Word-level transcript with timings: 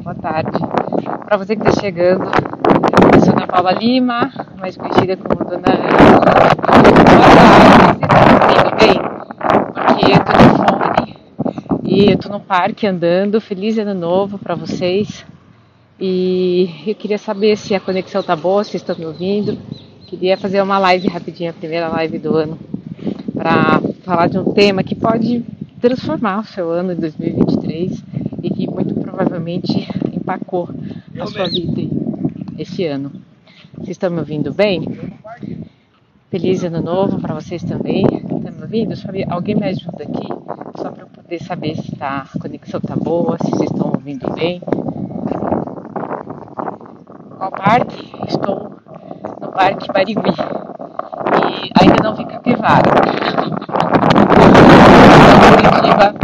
boa 0.00 0.14
tarde. 0.14 0.58
Para 1.26 1.36
você 1.36 1.54
que 1.54 1.68
está 1.68 1.80
chegando, 1.80 2.24
eu 2.24 3.20
sou 3.20 3.34
Ana 3.34 3.46
Paula 3.46 3.72
Lima, 3.72 4.32
mais 4.58 4.74
conhecida 4.74 5.18
como 5.18 5.44
Dona 5.44 5.64
Ana. 5.68 5.92
Boa 6.12 6.20
tarde, 6.22 6.88
vocês 8.40 8.56
estão 8.56 8.76
bem? 8.78 8.98
Porque 9.74 10.12
eu 10.12 10.24
tô 10.24 10.32
de 10.32 10.48
fone 10.56 11.16
e 11.84 12.10
eu 12.10 12.18
tô 12.18 12.28
no 12.30 12.40
parque 12.40 12.86
andando. 12.86 13.38
Feliz 13.38 13.76
ano 13.76 13.92
novo 13.92 14.38
para 14.38 14.54
vocês. 14.54 15.26
E 16.00 16.70
eu 16.86 16.94
queria 16.94 17.18
saber 17.18 17.56
se 17.56 17.74
a 17.74 17.80
conexão 17.80 18.22
tá 18.22 18.34
boa, 18.34 18.64
se 18.64 18.78
estão 18.78 18.96
me 18.96 19.04
ouvindo. 19.04 19.58
Queria 20.06 20.38
fazer 20.38 20.62
uma 20.62 20.78
live 20.78 21.06
rapidinha, 21.08 21.50
a 21.50 21.54
primeira 21.54 21.88
live 21.88 22.18
do 22.18 22.34
ano, 22.34 22.58
para 23.34 23.80
falar 24.04 24.28
de 24.28 24.38
um 24.38 24.52
tema 24.52 24.82
que 24.82 24.94
pode 24.94 25.44
transformar 25.82 26.40
o 26.40 26.44
seu 26.44 26.70
ano 26.70 26.94
de 26.94 27.00
2023 27.02 28.02
e 28.42 28.50
que 28.50 28.70
muito 28.70 28.91
provavelmente 29.12 29.86
empacou 30.10 30.70
a 31.20 31.26
sua 31.26 31.46
vida 31.46 31.82
esse 32.58 32.86
ano. 32.86 33.12
Vocês 33.74 33.90
estão 33.90 34.10
me 34.10 34.18
ouvindo 34.18 34.52
bem? 34.52 34.88
Feliz 36.30 36.64
ano 36.64 36.80
novo 36.80 37.20
para 37.20 37.34
vocês 37.34 37.62
também. 37.62 38.04
Estão 38.06 38.40
me 38.40 38.62
ouvindo? 38.62 38.94
Alguém 39.30 39.54
me 39.54 39.66
ajuda 39.66 40.04
aqui 40.04 40.28
só 40.76 40.90
para 40.90 41.02
eu 41.02 41.08
poder 41.08 41.42
saber 41.42 41.76
se 41.76 41.94
tá, 41.94 42.26
a 42.34 42.38
conexão 42.38 42.80
está 42.82 42.96
boa, 42.96 43.36
se 43.38 43.50
vocês 43.50 43.70
estão 43.70 43.88
ouvindo 43.88 44.32
bem. 44.34 44.62
Qual 47.36 47.50
parque? 47.50 48.12
Estou 48.28 48.76
no 49.40 49.48
Parque 49.52 49.92
Barigui 49.92 50.20
e 50.20 51.70
ainda 51.80 52.02
não 52.02 52.14
vi 52.14 52.24
capivara. 52.24 52.82
Curitiba, 55.52 56.14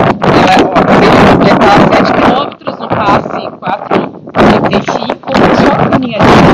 já 1.44 1.52
está 1.52 1.74
a 1.74 1.80
7 1.88 2.12
km 2.12 2.58
no 2.78 2.88
passe 2.88 3.42
4,35, 3.58 5.28
só 5.56 5.69
a 5.72 5.88
caminhadinha. 5.91 6.48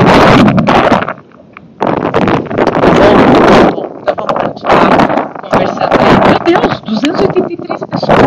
Bom, 3.71 3.81
bom, 3.81 3.85
então 4.01 4.15
vamos 4.15 4.33
continuar 4.43 4.81
conversando 5.41 5.95
aí. 5.99 6.13
Meu 6.27 6.39
Deus, 6.61 6.81
283 6.81 7.83
pessoas! 7.85 8.19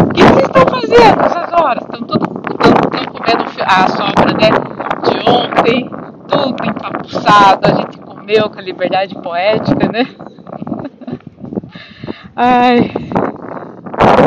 O 0.00 0.08
que 0.12 0.22
vocês 0.22 0.46
estão 0.46 0.64
fazendo 0.66 1.16
nessas 1.22 1.52
horas? 1.52 1.82
Estão 1.82 2.00
tudo 2.06 2.26
estão 2.50 2.72
comendo 3.12 3.44
a 3.64 3.88
sobra 3.88 4.32
né, 4.34 4.50
de 5.04 5.14
ontem, 5.30 5.90
tudo 6.28 6.56
a 7.62 7.74
gente 7.74 7.98
comeu 7.98 8.48
com 8.48 8.58
a 8.58 8.62
liberdade 8.62 9.14
poética, 9.16 9.92
né? 9.92 10.06
Ai, 12.34 12.90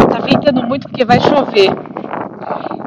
tá 0.09 0.19
ventando 0.19 0.67
muito 0.67 0.87
porque 0.87 1.03
vai 1.05 1.19
chover. 1.19 1.71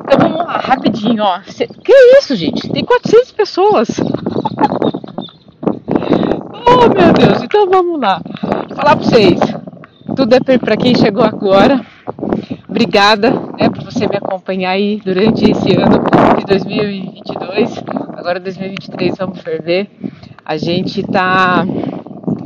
Então 0.04 0.18
vamos 0.18 0.46
lá, 0.46 0.58
rapidinho, 0.58 1.22
ó. 1.22 1.40
Que 1.40 1.92
isso, 2.18 2.36
gente? 2.36 2.68
Tem 2.70 2.84
400 2.84 3.32
pessoas. 3.32 3.88
oh, 6.52 6.88
meu 6.88 7.12
Deus. 7.12 7.42
Então 7.42 7.68
vamos 7.68 8.00
lá. 8.00 8.22
Falar 8.74 8.96
pra 8.96 9.04
vocês. 9.04 9.38
Tudo 10.16 10.34
é 10.34 10.58
pra 10.58 10.76
quem 10.76 10.94
chegou 10.94 11.24
agora. 11.24 11.84
Obrigada 12.68 13.30
né, 13.58 13.70
por 13.70 13.84
você 13.84 14.06
me 14.06 14.16
acompanhar 14.16 14.70
aí 14.70 15.00
durante 15.04 15.50
esse 15.50 15.76
ano 15.76 16.02
de 16.38 16.46
2022. 16.46 17.84
Agora 18.16 18.40
2023, 18.40 19.14
vamos 19.18 19.40
ferver. 19.40 19.90
A 20.44 20.56
gente 20.56 21.02
tá. 21.02 21.64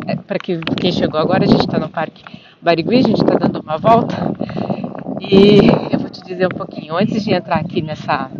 É, 0.06 0.16
para 0.16 0.38
quem 0.38 0.92
chegou 0.92 1.18
agora, 1.18 1.44
a 1.44 1.46
gente 1.46 1.60
está 1.60 1.78
no 1.78 1.88
Parque 1.88 2.22
Barigui, 2.60 2.96
a 2.96 3.02
gente 3.02 3.22
está 3.22 3.34
dando 3.34 3.60
uma 3.60 3.76
volta 3.76 4.32
e 5.20 5.66
eu 5.92 5.98
vou 5.98 6.10
te 6.10 6.22
dizer 6.22 6.46
um 6.46 6.56
pouquinho. 6.56 6.96
Antes 6.96 7.24
de 7.24 7.32
entrar 7.32 7.56
aqui 7.56 7.82
nessa, 7.82 8.30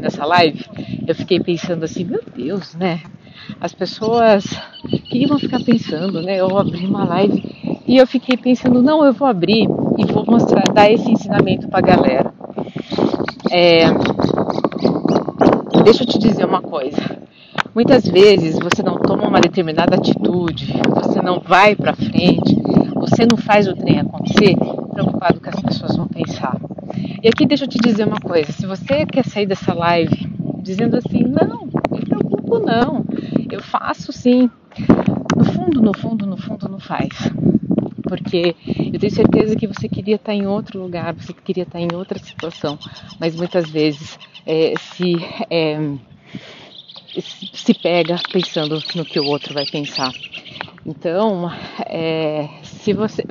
nessa 0.00 0.24
live, 0.24 0.64
eu 1.06 1.14
fiquei 1.14 1.40
pensando 1.40 1.84
assim: 1.84 2.04
meu 2.04 2.22
Deus, 2.34 2.74
né? 2.74 3.00
As 3.60 3.74
pessoas, 3.74 4.44
o 4.84 4.88
que 4.88 5.26
vão 5.26 5.38
ficar 5.38 5.60
pensando, 5.64 6.22
né? 6.22 6.40
Eu 6.40 6.56
abri 6.58 6.86
uma 6.86 7.04
live 7.04 7.42
e 7.86 7.96
eu 7.96 8.06
fiquei 8.06 8.36
pensando: 8.36 8.82
não, 8.82 9.04
eu 9.04 9.12
vou 9.12 9.28
abrir 9.28 9.68
e 9.98 10.04
vou 10.12 10.24
mostrar, 10.26 10.64
dar 10.72 10.90
esse 10.90 11.10
ensinamento 11.10 11.68
para 11.68 11.78
a 11.78 11.82
galera. 11.96 12.34
É, 13.50 13.84
deixa 15.84 16.02
eu 16.02 16.06
te 16.06 16.18
dizer 16.18 16.44
uma 16.44 16.62
coisa. 16.62 17.20
Muitas 17.74 18.04
vezes 18.04 18.58
você 18.58 18.82
não 18.82 18.98
toma 18.98 19.26
uma 19.26 19.40
determinada 19.40 19.96
atitude, 19.96 20.74
você 20.90 21.22
não 21.22 21.40
vai 21.40 21.74
para 21.74 21.94
frente, 21.94 22.54
você 22.94 23.26
não 23.26 23.38
faz 23.38 23.66
o 23.66 23.74
trem 23.74 23.98
acontecer, 23.98 24.54
preocupado 24.92 25.40
com 25.40 25.48
as 25.48 25.60
pessoas 25.60 25.96
vão 25.96 26.06
pensar. 26.06 26.60
E 27.22 27.28
aqui 27.28 27.46
deixa 27.46 27.64
eu 27.64 27.68
te 27.68 27.78
dizer 27.78 28.06
uma 28.06 28.20
coisa: 28.20 28.52
se 28.52 28.66
você 28.66 29.06
quer 29.06 29.24
sair 29.24 29.46
dessa 29.46 29.72
live 29.72 30.30
dizendo 30.62 30.96
assim, 30.96 31.22
não, 31.22 31.66
não 31.66 31.98
me 31.98 32.04
preocupo 32.04 32.58
não, 32.58 33.06
eu 33.50 33.62
faço 33.62 34.12
sim. 34.12 34.50
No 35.34 35.44
fundo, 35.44 35.80
no 35.80 35.96
fundo, 35.96 36.26
no 36.26 36.36
fundo, 36.36 36.68
não 36.68 36.78
faz. 36.78 37.08
Porque 38.02 38.54
eu 38.92 38.98
tenho 39.00 39.12
certeza 39.12 39.56
que 39.56 39.66
você 39.66 39.88
queria 39.88 40.16
estar 40.16 40.34
em 40.34 40.46
outro 40.46 40.78
lugar, 40.78 41.14
você 41.14 41.32
queria 41.32 41.62
estar 41.62 41.80
em 41.80 41.88
outra 41.94 42.18
situação, 42.18 42.78
mas 43.18 43.34
muitas 43.34 43.70
vezes 43.70 44.18
é, 44.46 44.74
se. 44.78 45.16
É, 45.48 45.78
se 47.20 47.74
pega 47.74 48.16
pensando 48.32 48.80
no 48.94 49.04
que 49.04 49.20
o 49.20 49.26
outro 49.26 49.52
vai 49.52 49.66
pensar. 49.66 50.12
Então, 50.84 51.50
é, 51.86 52.48
se 52.62 52.92
você 52.92 53.24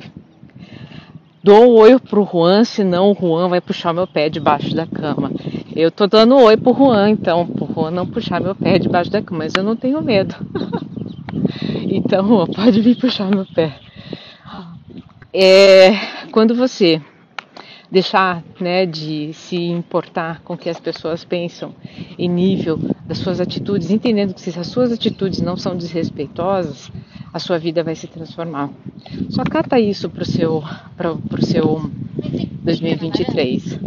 dou 1.42 1.72
um 1.72 1.74
oi 1.78 1.98
pro 1.98 2.24
Juan, 2.24 2.64
senão 2.64 3.10
o 3.10 3.14
Juan 3.14 3.48
vai 3.48 3.60
puxar 3.60 3.92
meu 3.92 4.06
pé 4.06 4.28
debaixo 4.28 4.74
da 4.74 4.86
cama. 4.86 5.32
Eu 5.74 5.90
tô 5.90 6.06
dando 6.06 6.36
oi 6.36 6.56
pro 6.56 6.74
Juan, 6.74 7.10
então, 7.10 7.46
pro 7.46 7.66
Juan 7.66 7.90
não 7.90 8.06
puxar 8.06 8.40
meu 8.40 8.54
pé 8.54 8.78
debaixo 8.78 9.10
da 9.10 9.20
cama, 9.20 9.38
mas 9.38 9.54
eu 9.56 9.62
não 9.62 9.76
tenho 9.76 10.00
medo. 10.00 10.34
então, 11.90 12.46
pode 12.46 12.80
vir 12.80 12.96
puxar 12.96 13.28
meu 13.30 13.46
pé. 13.46 13.78
É, 15.34 15.92
quando 16.30 16.54
você 16.54 17.00
deixar 17.90 18.42
né, 18.58 18.86
de 18.86 19.34
se 19.34 19.56
importar 19.56 20.40
com 20.40 20.54
o 20.54 20.58
que 20.58 20.70
as 20.70 20.80
pessoas 20.80 21.24
pensam 21.24 21.74
em 22.18 22.28
nível 22.28 22.78
das 23.12 23.18
suas 23.18 23.42
atitudes, 23.42 23.90
entendendo 23.90 24.32
que 24.32 24.40
se 24.40 24.58
as 24.58 24.68
suas 24.68 24.90
atitudes 24.90 25.42
não 25.42 25.54
são 25.54 25.76
desrespeitosas, 25.76 26.90
a 27.30 27.38
sua 27.38 27.58
vida 27.58 27.84
vai 27.84 27.94
se 27.94 28.06
transformar. 28.06 28.70
Só 29.28 29.44
cata 29.44 29.78
isso 29.78 30.08
para 30.08 30.22
o 30.22 30.24
seu, 30.24 30.64
pro 31.28 31.44
seu 31.44 31.90
2023. 32.62 33.78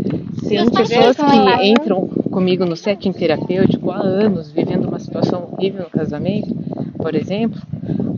Tem 0.47 0.69
pessoas 0.69 1.17
que 1.17 1.67
entram 1.67 2.07
comigo 2.29 2.65
no 2.65 2.75
setting 2.75 3.13
terapêutico 3.13 3.89
há 3.89 3.97
anos, 3.97 4.51
vivendo 4.51 4.87
uma 4.87 4.99
situação 4.99 5.49
horrível 5.51 5.85
no 5.85 5.89
casamento, 5.89 6.55
por 6.95 7.15
exemplo, 7.15 7.59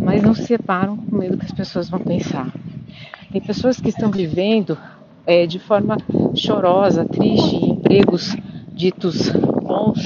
mas 0.01 0.21
não 0.21 0.35
se 0.35 0.43
separam 0.43 0.97
com 0.97 1.15
medo 1.15 1.37
que 1.37 1.45
as 1.45 1.53
pessoas 1.53 1.89
vão 1.89 2.01
pensar. 2.01 2.53
Tem 3.31 3.39
pessoas 3.39 3.79
que 3.79 3.87
estão 3.87 4.11
vivendo 4.11 4.77
é, 5.25 5.47
de 5.47 5.57
forma 5.57 5.97
chorosa, 6.35 7.05
triste, 7.05 7.55
empregos 7.55 8.35
ditos 8.73 9.31
bons, 9.31 10.01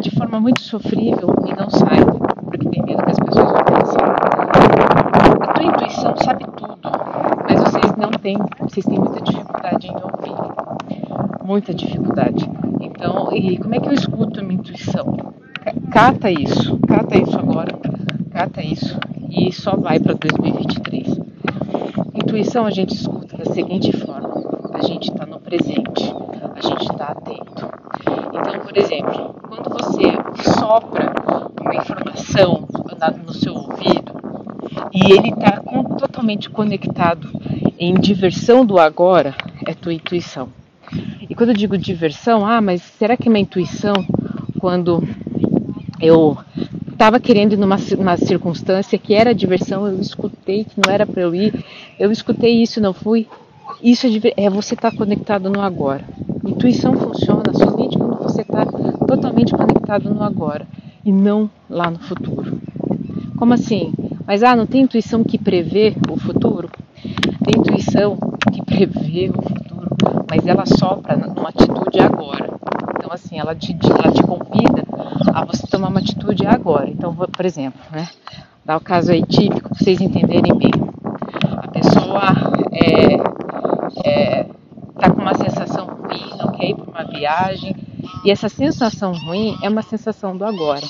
de 0.00 0.10
forma 0.10 0.38
muito 0.40 0.60
sofrível 0.60 1.34
e 1.46 1.54
não 1.54 1.68
sai, 1.70 2.04
porque 2.44 2.68
tem 2.68 2.82
medo 2.82 3.02
que 3.02 3.10
as 3.10 3.18
pessoas 3.18 3.50
vão 3.52 3.64
pensar. 3.64 4.16
A 5.42 5.52
tua 5.52 5.64
intuição 5.64 6.16
sabe 6.16 6.44
tudo, 6.56 6.78
mas 7.48 7.60
vocês 7.60 7.96
não 7.96 8.10
têm, 8.10 8.38
vocês 8.60 8.86
têm 8.86 8.98
muita 8.98 9.20
dificuldade 9.20 9.88
em 9.88 9.94
ouvir, 9.94 11.44
muita 11.44 11.74
dificuldade. 11.74 12.48
Então, 12.80 13.32
e 13.32 13.58
como 13.58 13.74
é 13.74 13.80
que 13.80 13.88
eu 13.88 13.92
escuto 13.92 14.40
a 14.40 14.42
minha 14.42 14.60
intuição? 14.60 15.16
Cata 15.90 16.30
isso, 16.30 16.78
cata 16.86 17.18
isso 17.18 17.38
agora, 17.38 17.78
cata 18.30 18.62
isso 18.62 18.98
e 19.28 19.52
só 19.52 19.76
vai 19.76 19.98
para 19.98 20.14
2023. 20.14 21.20
Intuição 22.14 22.64
a 22.64 22.70
gente 22.70 22.94
escuta 22.94 23.36
da 23.36 23.46
seguinte 23.52 23.92
forma: 23.96 24.30
a 24.74 24.82
gente 24.82 25.10
está 25.10 25.26
no 25.26 25.40
presente, 25.40 26.14
a 26.54 26.60
gente 26.60 26.82
está 26.82 27.06
atento. 27.06 27.77
Então, 28.32 28.60
por 28.60 28.76
exemplo, 28.76 29.34
quando 29.48 29.70
você 29.70 30.52
sopra 30.58 31.12
uma 31.60 31.74
informação 31.74 32.66
no 33.24 33.32
seu 33.32 33.54
ouvido 33.54 34.12
e 34.92 35.12
ele 35.12 35.30
está 35.30 35.60
totalmente 35.98 36.48
conectado 36.50 37.30
em 37.78 37.94
diversão 37.94 38.64
do 38.64 38.78
agora, 38.78 39.34
é 39.66 39.74
tua 39.74 39.92
intuição. 39.92 40.48
E 41.28 41.34
quando 41.34 41.50
eu 41.50 41.56
digo 41.56 41.76
diversão, 41.76 42.46
ah, 42.46 42.60
mas 42.60 42.82
será 42.82 43.16
que 43.16 43.28
é 43.28 43.30
minha 43.30 43.42
intuição 43.42 43.94
quando 44.58 45.02
eu 46.00 46.36
estava 46.90 47.20
querendo 47.20 47.52
ir 47.52 47.56
numa, 47.56 47.76
numa 47.96 48.16
circunstância 48.16 48.98
que 48.98 49.14
era 49.14 49.34
diversão, 49.34 49.86
eu 49.86 50.00
escutei 50.00 50.64
que 50.64 50.80
não 50.84 50.92
era 50.92 51.06
para 51.06 51.22
eu 51.22 51.34
ir, 51.34 51.64
eu 51.98 52.10
escutei 52.10 52.62
isso, 52.62 52.80
não 52.80 52.92
fui. 52.92 53.26
Isso 53.82 54.06
é, 54.06 54.44
é 54.44 54.50
você 54.50 54.74
estar 54.74 54.90
tá 54.90 54.96
conectado 54.96 55.48
no 55.48 55.60
agora. 55.60 56.04
Intuição 56.44 56.94
funciona 56.94 57.52
somente 57.52 57.96
quando 57.96 58.17
você 58.28 58.42
está 58.42 58.64
totalmente 59.06 59.52
conectado 59.52 60.12
no 60.12 60.22
agora 60.22 60.66
e 61.04 61.12
não 61.12 61.50
lá 61.68 61.90
no 61.90 61.98
futuro. 61.98 62.60
Como 63.36 63.54
assim? 63.54 63.92
Mas 64.26 64.42
ah, 64.42 64.54
não 64.54 64.66
tem 64.66 64.82
intuição 64.82 65.24
que 65.24 65.38
prevê 65.38 65.94
o 66.10 66.16
futuro? 66.18 66.68
Tem 67.44 67.60
intuição 67.60 68.18
que 68.52 68.62
prevê 68.62 69.30
o 69.30 69.42
futuro 69.42 69.58
mas 70.30 70.46
ela 70.46 70.64
sopra 70.66 71.16
numa 71.16 71.48
atitude 71.48 72.00
agora. 72.00 72.50
Então, 72.96 73.10
assim, 73.12 73.38
ela 73.38 73.54
te, 73.54 73.76
ela 73.82 74.12
te 74.12 74.22
convida 74.22 74.84
a 75.32 75.44
você 75.44 75.66
tomar 75.66 75.88
uma 75.88 76.00
atitude 76.00 76.46
agora. 76.46 76.88
Então, 76.88 77.14
por 77.14 77.46
exemplo, 77.46 77.80
né? 77.90 78.08
Dá 78.64 78.76
o 78.76 78.80
caso 78.80 79.10
aí 79.10 79.24
típico, 79.24 79.70
pra 79.70 79.78
vocês 79.78 80.00
entenderem 80.00 80.54
bem. 80.54 80.70
A 81.56 81.68
pessoa 81.68 82.22
é, 82.72 83.14
é, 84.06 84.46
tá 84.98 85.10
com 85.10 85.22
uma 85.22 85.34
sensação 85.34 85.86
ruim, 85.86 86.36
não 86.38 86.52
quer 86.52 86.70
ir 86.70 86.74
para 86.74 86.90
uma 86.90 87.10
viagem, 87.10 87.74
e 88.28 88.30
essa 88.30 88.50
sensação 88.50 89.14
ruim 89.14 89.56
é 89.62 89.70
uma 89.70 89.80
sensação 89.80 90.36
do 90.36 90.44
agora. 90.44 90.86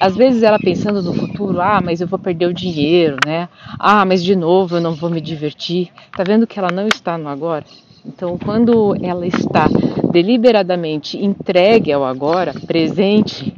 Às 0.00 0.16
vezes 0.16 0.42
ela 0.42 0.58
pensando 0.58 1.02
no 1.02 1.12
futuro, 1.12 1.60
ah, 1.60 1.82
mas 1.84 2.00
eu 2.00 2.08
vou 2.08 2.18
perder 2.18 2.46
o 2.46 2.54
dinheiro, 2.54 3.18
né? 3.26 3.50
Ah, 3.78 4.06
mas 4.06 4.24
de 4.24 4.34
novo 4.34 4.76
eu 4.76 4.80
não 4.80 4.94
vou 4.94 5.10
me 5.10 5.20
divertir. 5.20 5.90
Tá 6.16 6.24
vendo 6.24 6.46
que 6.46 6.58
ela 6.58 6.70
não 6.72 6.88
está 6.88 7.18
no 7.18 7.28
agora? 7.28 7.62
Então, 8.06 8.38
quando 8.38 8.96
ela 9.02 9.26
está 9.26 9.68
deliberadamente 10.10 11.22
entregue 11.22 11.92
ao 11.92 12.06
agora, 12.06 12.54
presente, 12.66 13.52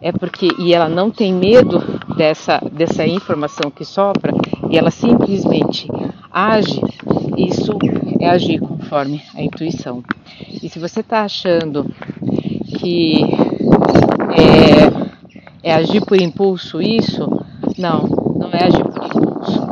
é 0.00 0.10
porque 0.10 0.48
e 0.58 0.74
ela 0.74 0.88
não 0.88 1.08
tem 1.08 1.32
medo 1.32 1.80
dessa 2.16 2.58
dessa 2.72 3.06
informação 3.06 3.70
que 3.70 3.84
sopra 3.84 4.32
e 4.68 4.76
ela 4.76 4.90
simplesmente 4.90 5.86
age, 6.32 6.80
isso 7.36 7.78
é 8.18 8.28
agir 8.28 8.58
conforme 8.58 9.22
a 9.36 9.42
intuição. 9.42 10.02
E 10.62 10.68
se 10.68 10.78
você 10.78 11.00
está 11.00 11.22
achando 11.22 11.90
que 12.70 13.22
é, 15.62 15.70
é 15.70 15.74
agir 15.74 16.04
por 16.04 16.20
impulso 16.20 16.80
isso, 16.80 17.28
não, 17.78 18.02
não 18.36 18.50
é 18.52 18.64
agir 18.64 18.84
por 18.84 19.04
impulso. 19.04 19.70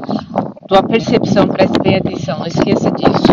Tua 0.69 0.83
percepção, 0.83 1.49
preste 1.49 1.79
bem 1.83 1.97
atenção, 1.97 2.39
não 2.39 2.47
esqueça 2.47 2.91
disso. 2.91 3.33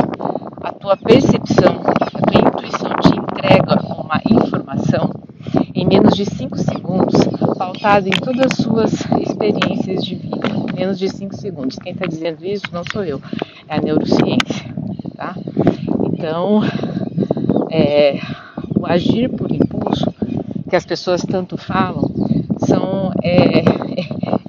A 0.62 0.72
tua 0.72 0.96
percepção, 0.96 1.82
a 1.84 2.22
tua 2.22 2.42
intuição 2.42 2.90
te 3.02 3.20
entrega 3.20 3.80
uma 4.02 4.22
informação 4.30 5.10
em 5.74 5.86
menos 5.86 6.16
de 6.16 6.26
5 6.26 6.58
segundos, 6.58 7.16
pautada 7.58 8.08
em 8.08 8.12
todas 8.12 8.48
as 8.52 8.58
suas 8.58 8.94
experiências 9.20 10.04
de 10.04 10.16
vida. 10.16 10.38
Menos 10.74 10.98
de 10.98 11.10
5 11.10 11.36
segundos. 11.36 11.78
Quem 11.78 11.92
está 11.92 12.06
dizendo 12.06 12.46
isso 12.46 12.66
não 12.72 12.84
sou 12.92 13.04
eu, 13.04 13.22
é 13.68 13.76
a 13.78 13.82
neurociência. 13.82 14.74
Tá? 15.16 15.36
Então, 16.06 16.62
é, 17.70 18.20
o 18.80 18.86
agir 18.86 19.30
por 19.30 19.45
que 20.76 20.78
as 20.78 20.86
pessoas 20.86 21.22
tanto 21.22 21.56
falam, 21.56 22.04
são, 22.58 23.14
é, 23.24 23.60
é, 23.60 23.64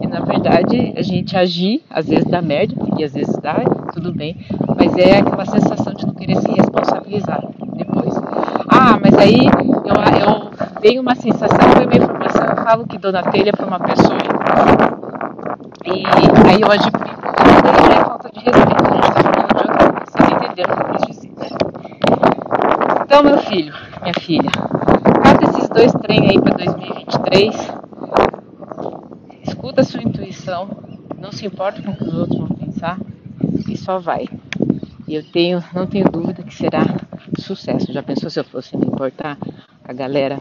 é, 0.00 0.08
na 0.08 0.18
verdade, 0.18 0.92
a 0.96 1.02
gente 1.02 1.36
agir, 1.36 1.84
às 1.88 2.08
vezes 2.08 2.24
dá 2.24 2.42
merda, 2.42 2.74
e 2.98 3.04
às 3.04 3.14
vezes 3.14 3.32
dá, 3.38 3.54
tudo 3.92 4.12
bem, 4.12 4.36
mas 4.76 4.96
é 4.96 5.18
aquela 5.18 5.46
sensação 5.46 5.94
de 5.94 6.04
não 6.04 6.14
querer 6.14 6.36
se 6.38 6.50
responsabilizar 6.50 7.46
depois. 7.76 8.12
Ah, 8.68 8.98
mas 9.00 9.16
aí 9.16 9.38
eu, 9.38 9.94
eu 10.18 10.50
tenho 10.80 11.00
uma 11.00 11.14
sensação, 11.14 11.60
foi 11.76 11.86
uma 11.86 11.96
informação, 11.96 12.44
eu 12.44 12.64
falo 12.64 12.86
que 12.88 12.98
dou 12.98 13.12
na 13.12 13.22
telha 13.22 13.52
para 13.52 13.66
uma 13.66 13.78
pessoa, 13.78 14.18
e 15.84 16.02
aí 16.50 16.60
eu 16.60 16.72
agi 16.72 16.90
por 16.90 17.06
é 17.06 18.04
falta 18.04 18.30
de 18.32 18.40
respeito, 18.40 18.72
o 18.72 20.54
que 20.54 20.60
eu 20.60 21.06
quis 21.06 21.20
dizer? 21.20 21.56
Então, 23.04 23.22
meu 23.22 23.38
filho, 23.38 23.72
minha 24.02 24.14
filha, 24.14 24.50
dois 25.76 25.92
trem 25.92 26.30
aí 26.30 26.40
para 26.40 26.54
2023, 26.54 27.54
escuta 29.42 29.82
a 29.82 29.84
sua 29.84 30.02
intuição, 30.02 30.70
não 31.18 31.30
se 31.30 31.44
importa 31.44 31.82
com 31.82 31.90
o 31.90 31.96
que 31.96 32.04
os 32.04 32.14
outros 32.14 32.38
vão 32.38 32.48
pensar 32.48 32.98
e 33.68 33.76
só 33.76 33.98
vai. 33.98 34.26
E 35.06 35.14
eu 35.14 35.22
tenho, 35.22 35.62
não 35.74 35.86
tenho 35.86 36.08
dúvida 36.08 36.42
que 36.42 36.54
será 36.54 36.82
sucesso. 37.38 37.92
Já 37.92 38.02
pensou 38.02 38.30
se 38.30 38.40
eu 38.40 38.44
fosse 38.44 38.74
me 38.74 38.86
importar 38.86 39.36
a 39.84 39.92
galera 39.92 40.40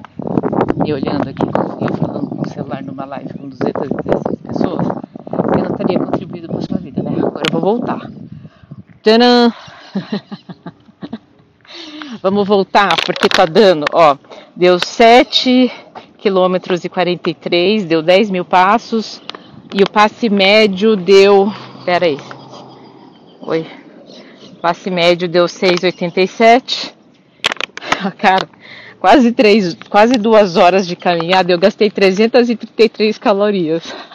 me 0.77 0.93
olhando 0.93 1.27
aqui, 1.27 1.43
eu 1.81 1.97
falando 1.97 2.29
com 2.29 2.41
o 2.41 2.49
celular 2.49 2.81
numa 2.81 3.03
live 3.03 3.33
com 3.37 3.49
216 3.49 4.41
pessoas? 4.41 4.87
Eu 5.57 5.63
não 5.69 5.75
teria 5.75 5.99
contribuído 5.99 6.47
para 6.47 6.61
sua 6.61 6.77
vida, 6.77 7.03
né? 7.03 7.11
Agora 7.17 7.43
eu 7.45 7.51
vou 7.51 7.61
voltar. 7.61 8.09
Tcharam! 9.03 9.51
Vamos 12.21 12.47
voltar, 12.47 12.95
porque 13.05 13.27
tá 13.27 13.45
dando, 13.45 13.85
ó, 13.93 14.17
deu 14.55 14.79
7 14.79 15.71
quilômetros 16.17 16.85
e 16.85 16.89
43, 16.89 17.85
deu 17.85 18.01
10 18.01 18.31
mil 18.31 18.45
passos, 18.45 19.21
e 19.73 19.83
o 19.83 19.89
passe 19.89 20.29
médio 20.29 20.95
deu, 20.95 21.51
pera 21.83 22.05
aí, 22.05 22.17
oi, 23.41 23.67
passe 24.61 24.89
médio 24.89 25.27
deu 25.27 25.45
6,87, 25.45 26.93
cara, 28.17 28.47
quase 28.99 29.31
três, 29.31 29.77
quase 29.89 30.13
duas 30.13 30.55
horas 30.55 30.87
de 30.87 30.95
caminhada, 30.95 31.51
eu 31.51 31.59
gastei 31.59 31.91
333 31.91 33.17
calorias. 33.17 33.83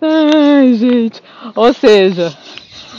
Ai, 0.00 0.74
gente, 0.74 1.22
ou 1.54 1.72
seja, 1.72 2.36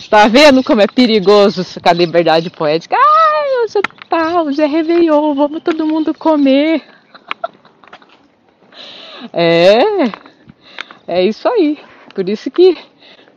Tá 0.09 0.25
vendo 0.27 0.63
como 0.63 0.81
é 0.81 0.87
perigoso 0.87 1.65
ficar 1.65 1.91
liberdade 1.91 2.49
poética? 2.49 2.95
Ai, 2.95 3.46
é 3.75 3.81
tal, 4.09 4.45
hoje 4.45 4.61
é 4.61 4.65
Réveillon, 4.65 5.33
vamos 5.33 5.61
todo 5.61 5.85
mundo 5.85 6.13
comer. 6.13 6.81
É, 9.33 9.79
é 11.07 11.23
isso 11.23 11.47
aí. 11.47 11.79
Por 12.13 12.29
isso 12.29 12.49
que 12.51 12.77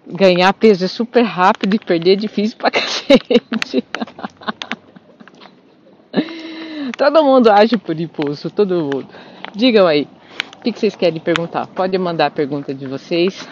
ganhar 0.06 0.52
peso 0.52 0.84
é 0.84 0.88
super 0.88 1.22
rápido 1.22 1.74
e 1.74 1.78
perder 1.78 2.12
é 2.12 2.16
difícil 2.16 2.58
pra 2.58 2.70
cacete. 2.72 3.84
todo 6.96 7.24
mundo 7.24 7.50
age 7.50 7.76
por 7.76 7.98
impulso, 7.98 8.50
todo 8.50 8.74
mundo. 8.74 9.08
Digam 9.54 9.86
aí, 9.86 10.06
o 10.58 10.62
que 10.62 10.72
vocês 10.72 10.94
querem 10.94 11.20
perguntar? 11.20 11.66
Pode 11.68 11.96
mandar 11.98 12.26
a 12.26 12.30
pergunta 12.30 12.74
de 12.74 12.86
vocês 12.86 13.48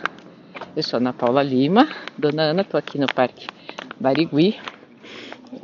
eu 0.79 0.83
sou 0.85 0.99
Ana 0.99 1.13
Paula 1.13 1.43
Lima, 1.43 1.89
Dona 2.17 2.43
Ana, 2.43 2.63
tô 2.63 2.77
aqui 2.77 2.99
no 2.99 3.07
Parque 3.07 3.49
Barigui. 3.99 4.57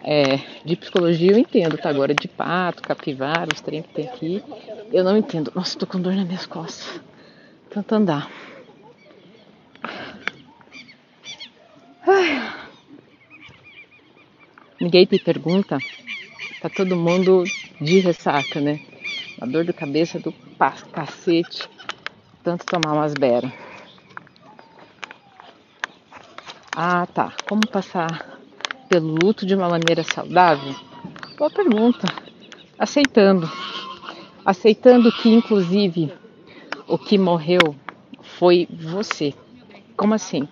É, 0.03 0.37
de 0.65 0.77
psicologia 0.77 1.33
eu 1.33 1.39
entendo, 1.39 1.77
tá? 1.77 1.89
Agora 1.91 2.15
de 2.15 2.29
pato, 2.29 2.83
capivara, 2.83 3.49
os 3.53 3.61
trem 3.61 3.83
que 3.83 3.89
tem 3.89 4.07
aqui. 4.07 4.43
Eu 4.93 5.05
não 5.05 5.17
entendo. 5.17 5.53
Nossa, 5.55 5.79
tô 5.79 5.87
com 5.87 6.01
dor 6.01 6.15
nas 6.15 6.27
minhas 6.27 6.47
costas. 6.47 7.01
Tanto 7.71 7.95
andar. 7.95 8.31
Ai. 12.07 12.53
Ninguém 14.81 15.07
te 15.07 15.19
pergunta. 15.19 15.79
Tá 16.61 16.69
todo 16.69 16.97
mundo 16.97 17.45
de 17.81 17.99
ressaca, 18.01 18.61
né? 18.61 18.81
A 19.41 19.47
dor 19.47 19.65
de 19.65 19.73
cabeça 19.73 20.19
do 20.19 20.33
cacete. 20.93 21.69
Tanto 22.43 22.67
tomar 22.67 22.93
umas 22.93 23.15
beras. 23.15 23.51
Ah, 26.77 27.07
tá. 27.07 27.33
Como 27.49 27.67
passar 27.67 28.34
pelo 28.95 29.17
luto 29.21 29.45
de 29.45 29.57
uma 29.57 29.69
maneira 29.69 30.05
saudável? 30.05 30.73
Boa 31.37 31.51
pergunta. 31.51 32.07
Aceitando. 32.79 33.51
Aceitando 34.45 35.11
que, 35.11 35.29
inclusive, 35.29 36.13
o 36.87 36.97
que 36.97 37.19
morreu 37.19 37.75
foi 38.23 38.69
você. 38.71 39.35
Como 39.97 40.15
assim? 40.15 40.47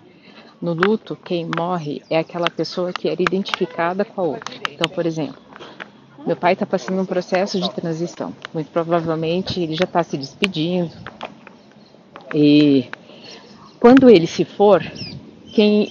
No 0.61 0.73
luto, 0.73 1.15
quem 1.15 1.49
morre 1.57 2.01
é 2.09 2.19
aquela 2.19 2.49
pessoa 2.49 2.91
que 2.91 3.07
era 3.07 3.21
identificada 3.21 4.03
com 4.03 4.19
a 4.19 4.25
outra. 4.25 4.55
Então, 4.69 4.89
por 4.93 5.05
exemplo, 5.05 5.41
meu 6.27 6.35
pai 6.35 6.51
está 6.51 6.65
passando 6.65 7.01
um 7.01 7.05
processo 7.05 7.61
de 7.61 7.71
transição. 7.71 8.35
Muito 8.53 8.69
provavelmente 8.71 9.61
ele 9.61 9.75
já 9.75 9.85
está 9.85 10.03
se 10.03 10.17
despedindo. 10.17 10.91
E 12.35 12.89
quando 13.79 14.09
ele 14.09 14.27
se 14.27 14.43
for, 14.43 14.83
quem, 15.53 15.87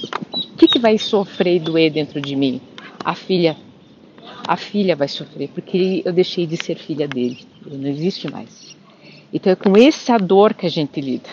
vai 0.83 0.99
sofrer 0.99 1.57
e 1.57 1.61
doer 1.61 1.93
dentro 1.93 2.21
de 2.21 2.35
mim? 2.35 2.61
A 3.05 3.15
filha. 3.15 3.57
A 4.47 4.57
filha 4.57 4.97
vai 4.97 5.07
sofrer, 5.07 5.49
porque 5.55 6.03
eu 6.05 6.13
deixei 6.13 6.45
de 6.47 6.57
ser 6.57 6.77
filha 6.77 7.07
dele. 7.07 7.39
Ele 7.65 7.79
não 7.79 7.89
existe 7.89 8.29
mais. 8.29 8.77
Então 9.33 9.53
é 9.53 9.57
com 9.57 9.77
essa 9.77 10.19
dor 10.19 10.53
que 10.53 10.67
a 10.67 10.69
gente 10.69 11.01
lida. 11.01 11.31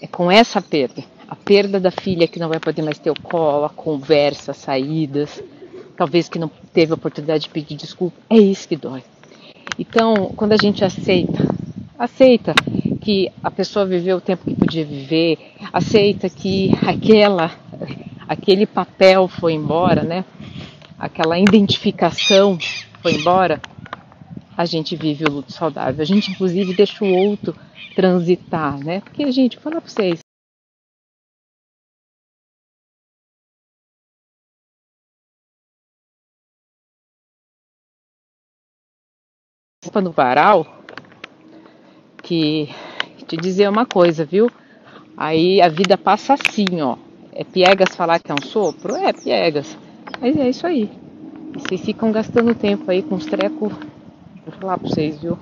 É 0.00 0.06
com 0.06 0.30
essa 0.30 0.62
perda. 0.62 1.02
A 1.28 1.34
perda 1.34 1.80
da 1.80 1.90
filha 1.90 2.28
que 2.28 2.38
não 2.38 2.48
vai 2.48 2.60
poder 2.60 2.82
mais 2.82 2.98
ter 2.98 3.10
o 3.10 3.20
colo, 3.20 3.64
a 3.64 3.70
conversa, 3.70 4.52
saídas. 4.52 5.42
Talvez 5.96 6.28
que 6.28 6.38
não 6.38 6.50
teve 6.72 6.92
a 6.92 6.94
oportunidade 6.94 7.44
de 7.44 7.48
pedir 7.48 7.74
desculpa. 7.74 8.16
É 8.30 8.36
isso 8.36 8.68
que 8.68 8.76
dói. 8.76 9.02
Então, 9.78 10.32
quando 10.36 10.52
a 10.52 10.56
gente 10.56 10.84
aceita, 10.84 11.42
aceita 11.98 12.54
que 13.00 13.30
a 13.42 13.50
pessoa 13.50 13.84
viveu 13.84 14.18
o 14.18 14.20
tempo 14.20 14.44
que 14.44 14.54
podia 14.54 14.84
viver, 14.84 15.38
aceita 15.72 16.28
que 16.30 16.72
aquela, 16.86 17.50
aquele 18.28 18.66
papel 18.66 19.28
foi 19.28 19.52
embora, 19.52 20.02
né? 20.02 20.24
Aquela 20.98 21.38
identificação 21.38 22.58
foi 23.02 23.14
embora, 23.14 23.60
a 24.56 24.64
gente 24.64 24.96
vive 24.96 25.24
o 25.24 25.30
luto 25.30 25.52
saudável. 25.52 26.00
A 26.00 26.04
gente, 26.04 26.30
inclusive, 26.30 26.74
deixa 26.74 27.04
o 27.04 27.12
outro 27.12 27.54
transitar, 27.94 28.78
né? 28.78 29.00
Porque, 29.00 29.30
gente, 29.30 29.56
vou 29.56 29.64
falar 29.64 29.80
pra 29.80 29.90
vocês. 29.90 30.20
no 40.02 40.10
varal 40.10 40.82
que 42.22 42.68
te 43.28 43.36
dizer 43.36 43.68
uma 43.68 43.86
coisa, 43.86 44.24
viu? 44.24 44.50
Aí 45.16 45.60
a 45.60 45.68
vida 45.68 45.96
passa 45.96 46.34
assim, 46.34 46.80
ó. 46.80 46.96
É 47.36 47.42
piegas 47.42 47.96
falar 47.96 48.20
que 48.20 48.30
é 48.30 48.34
um 48.34 48.46
sopro? 48.46 48.94
É, 48.94 49.12
piegas. 49.12 49.76
Mas 50.20 50.36
é 50.36 50.48
isso 50.48 50.64
aí. 50.64 50.88
E 51.56 51.60
vocês 51.60 51.80
ficam 51.80 52.12
gastando 52.12 52.54
tempo 52.54 52.88
aí 52.88 53.02
com 53.02 53.16
os 53.16 53.26
trecos. 53.26 53.72
Vou 54.46 54.54
falar 54.60 54.78
pra 54.78 54.88
vocês, 54.88 55.20
viu? 55.20 55.36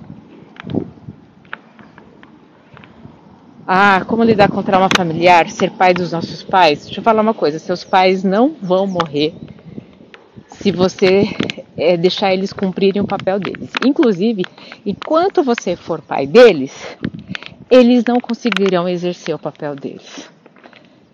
Ah, 3.67 4.03
como 4.07 4.23
lidar 4.23 4.49
com 4.49 4.63
trauma 4.63 4.89
familiar, 4.97 5.49
ser 5.49 5.69
pai 5.71 5.93
dos 5.93 6.11
nossos 6.11 6.41
pais? 6.41 6.83
Deixa 6.83 6.99
eu 6.99 7.03
falar 7.03 7.21
uma 7.21 7.33
coisa: 7.33 7.59
seus 7.59 7.83
pais 7.83 8.23
não 8.23 8.55
vão 8.59 8.87
morrer 8.87 9.33
se 10.47 10.71
você 10.71 11.27
é, 11.77 11.95
deixar 11.95 12.33
eles 12.33 12.51
cumprirem 12.51 13.03
o 13.03 13.07
papel 13.07 13.39
deles. 13.39 13.69
Inclusive, 13.85 14.43
enquanto 14.83 15.43
você 15.43 15.75
for 15.75 16.01
pai 16.01 16.25
deles, 16.25 16.97
eles 17.69 18.03
não 18.03 18.19
conseguirão 18.19 18.89
exercer 18.89 19.35
o 19.35 19.39
papel 19.39 19.75
deles. 19.75 20.32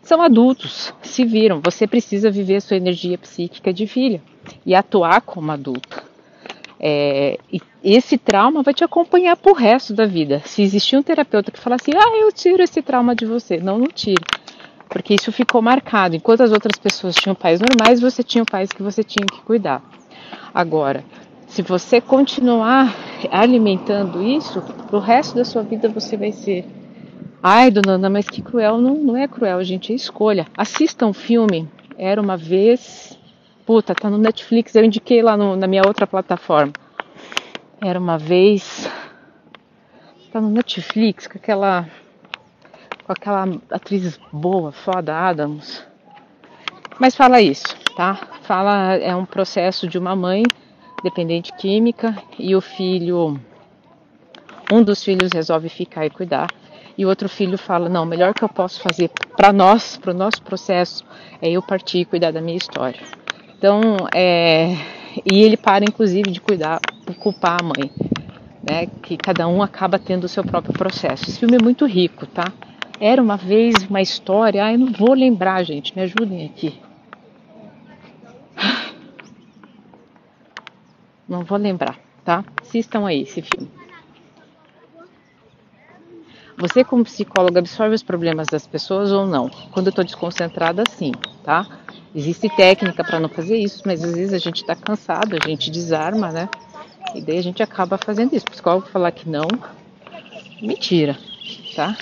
São 0.09 0.23
adultos, 0.23 0.91
se 1.03 1.23
viram. 1.23 1.61
Você 1.63 1.85
precisa 1.85 2.31
viver 2.31 2.55
a 2.55 2.61
sua 2.61 2.77
energia 2.77 3.15
psíquica 3.15 3.71
de 3.71 3.85
filha 3.85 4.19
e 4.65 4.73
atuar 4.73 5.21
como 5.21 5.51
adulto. 5.51 6.01
É, 6.79 7.37
esse 7.83 8.17
trauma 8.17 8.63
vai 8.63 8.73
te 8.73 8.83
acompanhar 8.83 9.37
pro 9.37 9.53
resto 9.53 9.93
da 9.93 10.07
vida. 10.07 10.41
Se 10.45 10.63
existir 10.63 10.97
um 10.97 11.03
terapeuta 11.03 11.51
que 11.51 11.59
fala 11.59 11.75
assim, 11.75 11.91
ah, 11.95 12.17
eu 12.17 12.31
tiro 12.31 12.63
esse 12.63 12.81
trauma 12.81 13.15
de 13.15 13.27
você, 13.27 13.57
não, 13.57 13.77
não 13.77 13.85
tira, 13.85 14.23
porque 14.89 15.13
isso 15.13 15.31
ficou 15.31 15.61
marcado. 15.61 16.15
Enquanto 16.15 16.41
as 16.41 16.51
outras 16.51 16.79
pessoas 16.79 17.13
tinham 17.13 17.35
pais 17.35 17.59
normais, 17.59 18.01
você 18.01 18.23
tinha 18.23 18.43
pais 18.43 18.71
que 18.71 18.81
você 18.81 19.03
tinha 19.03 19.27
que 19.31 19.43
cuidar. 19.43 19.79
Agora, 20.51 21.05
se 21.45 21.61
você 21.61 22.01
continuar 22.01 22.95
alimentando 23.29 24.23
isso, 24.23 24.59
pro 24.87 24.97
resto 24.97 25.35
da 25.35 25.45
sua 25.45 25.61
vida 25.61 25.87
você 25.87 26.17
vai 26.17 26.31
ser. 26.31 26.65
Ai, 27.41 27.71
dona 27.71 27.93
Ana, 27.93 28.09
mas 28.09 28.27
que 28.27 28.41
cruel. 28.41 28.79
Não, 28.79 28.95
não 28.95 29.15
é 29.15 29.25
cruel, 29.25 29.63
gente, 29.63 29.93
é 29.93 29.95
escolha. 29.95 30.45
Assista 30.57 31.05
um 31.05 31.13
filme. 31.13 31.69
Era 31.97 32.21
uma 32.21 32.35
vez. 32.35 33.17
Puta, 33.65 33.95
tá 33.95 34.09
no 34.09 34.17
Netflix, 34.17 34.75
eu 34.75 34.83
indiquei 34.83 35.21
lá 35.21 35.37
no, 35.37 35.55
na 35.55 35.67
minha 35.67 35.83
outra 35.85 36.05
plataforma. 36.05 36.73
Era 37.79 37.97
uma 37.97 38.17
vez. 38.17 38.91
Tá 40.33 40.41
no 40.41 40.49
Netflix 40.49 41.27
com 41.27 41.37
aquela. 41.37 41.87
Com 43.05 43.13
aquela 43.13 43.47
atriz 43.71 44.19
boa, 44.33 44.73
foda, 44.73 45.15
Adams. 45.15 45.85
Mas 46.99 47.15
fala 47.15 47.41
isso, 47.41 47.65
tá? 47.95 48.15
Fala, 48.41 48.95
é 48.95 49.15
um 49.15 49.25
processo 49.25 49.87
de 49.87 49.97
uma 49.97 50.13
mãe 50.13 50.43
dependente 51.01 51.53
química 51.53 52.17
e 52.37 52.53
o 52.53 52.59
filho, 52.59 53.39
um 54.69 54.83
dos 54.83 55.01
filhos 55.01 55.31
resolve 55.31 55.69
ficar 55.69 56.05
e 56.05 56.09
cuidar 56.09 56.49
e 56.99 57.05
o 57.05 57.07
outro 57.07 57.29
filho 57.29 57.57
fala 57.57 57.87
não, 57.87 58.03
o 58.03 58.05
melhor 58.05 58.33
que 58.33 58.43
eu 58.43 58.49
posso 58.49 58.81
fazer 58.81 59.09
para 59.37 59.53
nós, 59.53 59.95
para 59.95 60.11
o 60.11 60.13
nosso 60.13 60.41
processo, 60.41 61.05
é 61.41 61.49
eu 61.49 61.61
partir 61.61 61.99
e 61.99 62.05
cuidar 62.05 62.31
da 62.31 62.41
minha 62.41 62.57
história. 62.57 62.99
Então, 63.57 63.81
é, 64.13 64.75
e 65.25 65.41
ele 65.41 65.55
para 65.55 65.85
inclusive 65.85 66.29
de 66.29 66.41
cuidar, 66.41 66.81
culpar 67.17 67.59
a 67.61 67.63
mãe, 67.63 67.89
né? 68.61 68.87
Que 69.01 69.15
cada 69.15 69.47
um 69.47 69.63
acaba 69.63 69.97
tendo 69.97 70.25
o 70.25 70.27
seu 70.27 70.43
próprio 70.43 70.73
processo. 70.73 71.23
Esse 71.23 71.39
filme 71.39 71.55
é 71.55 71.63
muito 71.63 71.85
rico, 71.85 72.25
tá? 72.25 72.51
Era 72.99 73.21
uma 73.21 73.37
vez 73.37 73.75
uma 73.89 74.01
história, 74.01 74.65
ah, 74.65 74.73
eu 74.73 74.79
não 74.79 74.91
vou 74.91 75.13
lembrar, 75.13 75.63
gente, 75.63 75.95
me 75.95 76.01
ajudem 76.01 76.47
aqui. 76.47 76.77
Não 81.25 81.45
vou 81.45 81.57
lembrar, 81.57 81.97
tá? 82.25 82.43
Assistam 82.61 83.07
aí 83.07 83.21
esse 83.21 83.41
filme. 83.41 83.71
Você, 86.59 86.83
como 86.83 87.05
psicólogo, 87.05 87.57
absorve 87.57 87.95
os 87.95 88.03
problemas 88.03 88.49
das 88.49 88.67
pessoas 88.67 89.13
ou 89.13 89.25
não? 89.25 89.49
Quando 89.71 89.87
eu 89.87 89.91
estou 89.91 90.03
desconcentrada, 90.03 90.83
sim, 90.89 91.13
tá? 91.41 91.65
Existe 92.13 92.49
técnica 92.49 93.01
para 93.01 93.17
não 93.17 93.29
fazer 93.29 93.57
isso, 93.57 93.81
mas 93.85 94.03
às 94.03 94.13
vezes 94.13 94.33
a 94.33 94.37
gente 94.37 94.57
está 94.57 94.75
cansado, 94.75 95.37
a 95.41 95.47
gente 95.47 95.71
desarma, 95.71 96.33
né? 96.33 96.49
E 97.15 97.21
daí 97.21 97.37
a 97.37 97.41
gente 97.41 97.63
acaba 97.63 97.97
fazendo 97.97 98.35
isso. 98.35 98.45
O 98.45 98.51
psicólogo 98.51 98.87
falar 98.87 99.13
que 99.13 99.29
não, 99.29 99.47
mentira, 100.61 101.17
tá? 101.77 101.95